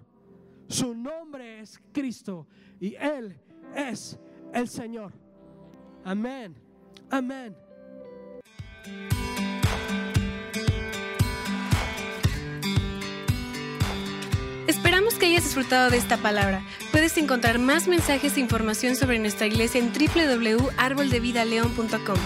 Su 0.67 0.93
nombre 0.93 1.61
es 1.61 1.79
Cristo 1.93 2.45
y 2.79 2.95
Él 2.95 3.39
es 3.75 4.19
el 4.53 4.67
Señor. 4.67 5.13
Amén. 6.03 6.55
Amén. 7.09 7.55
Esperamos 14.67 15.15
que 15.15 15.25
hayas 15.27 15.45
disfrutado 15.45 15.89
de 15.89 15.95
esta 15.97 16.17
palabra. 16.17 16.61
Puedes 16.91 17.17
encontrar 17.17 17.59
más 17.59 17.87
mensajes 17.87 18.35
e 18.35 18.41
información 18.41 18.97
sobre 18.97 19.19
nuestra 19.19 19.47
iglesia 19.47 19.79
en 19.79 19.93
www.arboldevidaleon.com. 19.93 22.17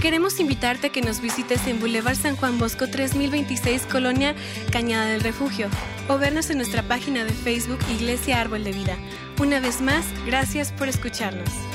Queremos 0.00 0.38
invitarte 0.38 0.86
a 0.86 0.90
que 0.90 1.02
nos 1.02 1.20
visites 1.20 1.66
en 1.66 1.80
Boulevard 1.80 2.14
San 2.14 2.36
Juan 2.36 2.56
Bosco 2.58 2.88
3026, 2.88 3.86
Colonia 3.86 4.36
Cañada 4.70 5.06
del 5.06 5.22
Refugio, 5.22 5.68
o 6.08 6.18
vernos 6.18 6.50
en 6.50 6.58
nuestra 6.58 6.82
página 6.82 7.24
de 7.24 7.32
Facebook 7.32 7.78
Iglesia 7.90 8.40
Árbol 8.40 8.64
de 8.64 8.72
Vida. 8.72 8.96
Una 9.40 9.60
vez 9.60 9.80
más, 9.80 10.06
gracias 10.26 10.72
por 10.72 10.88
escucharnos. 10.88 11.67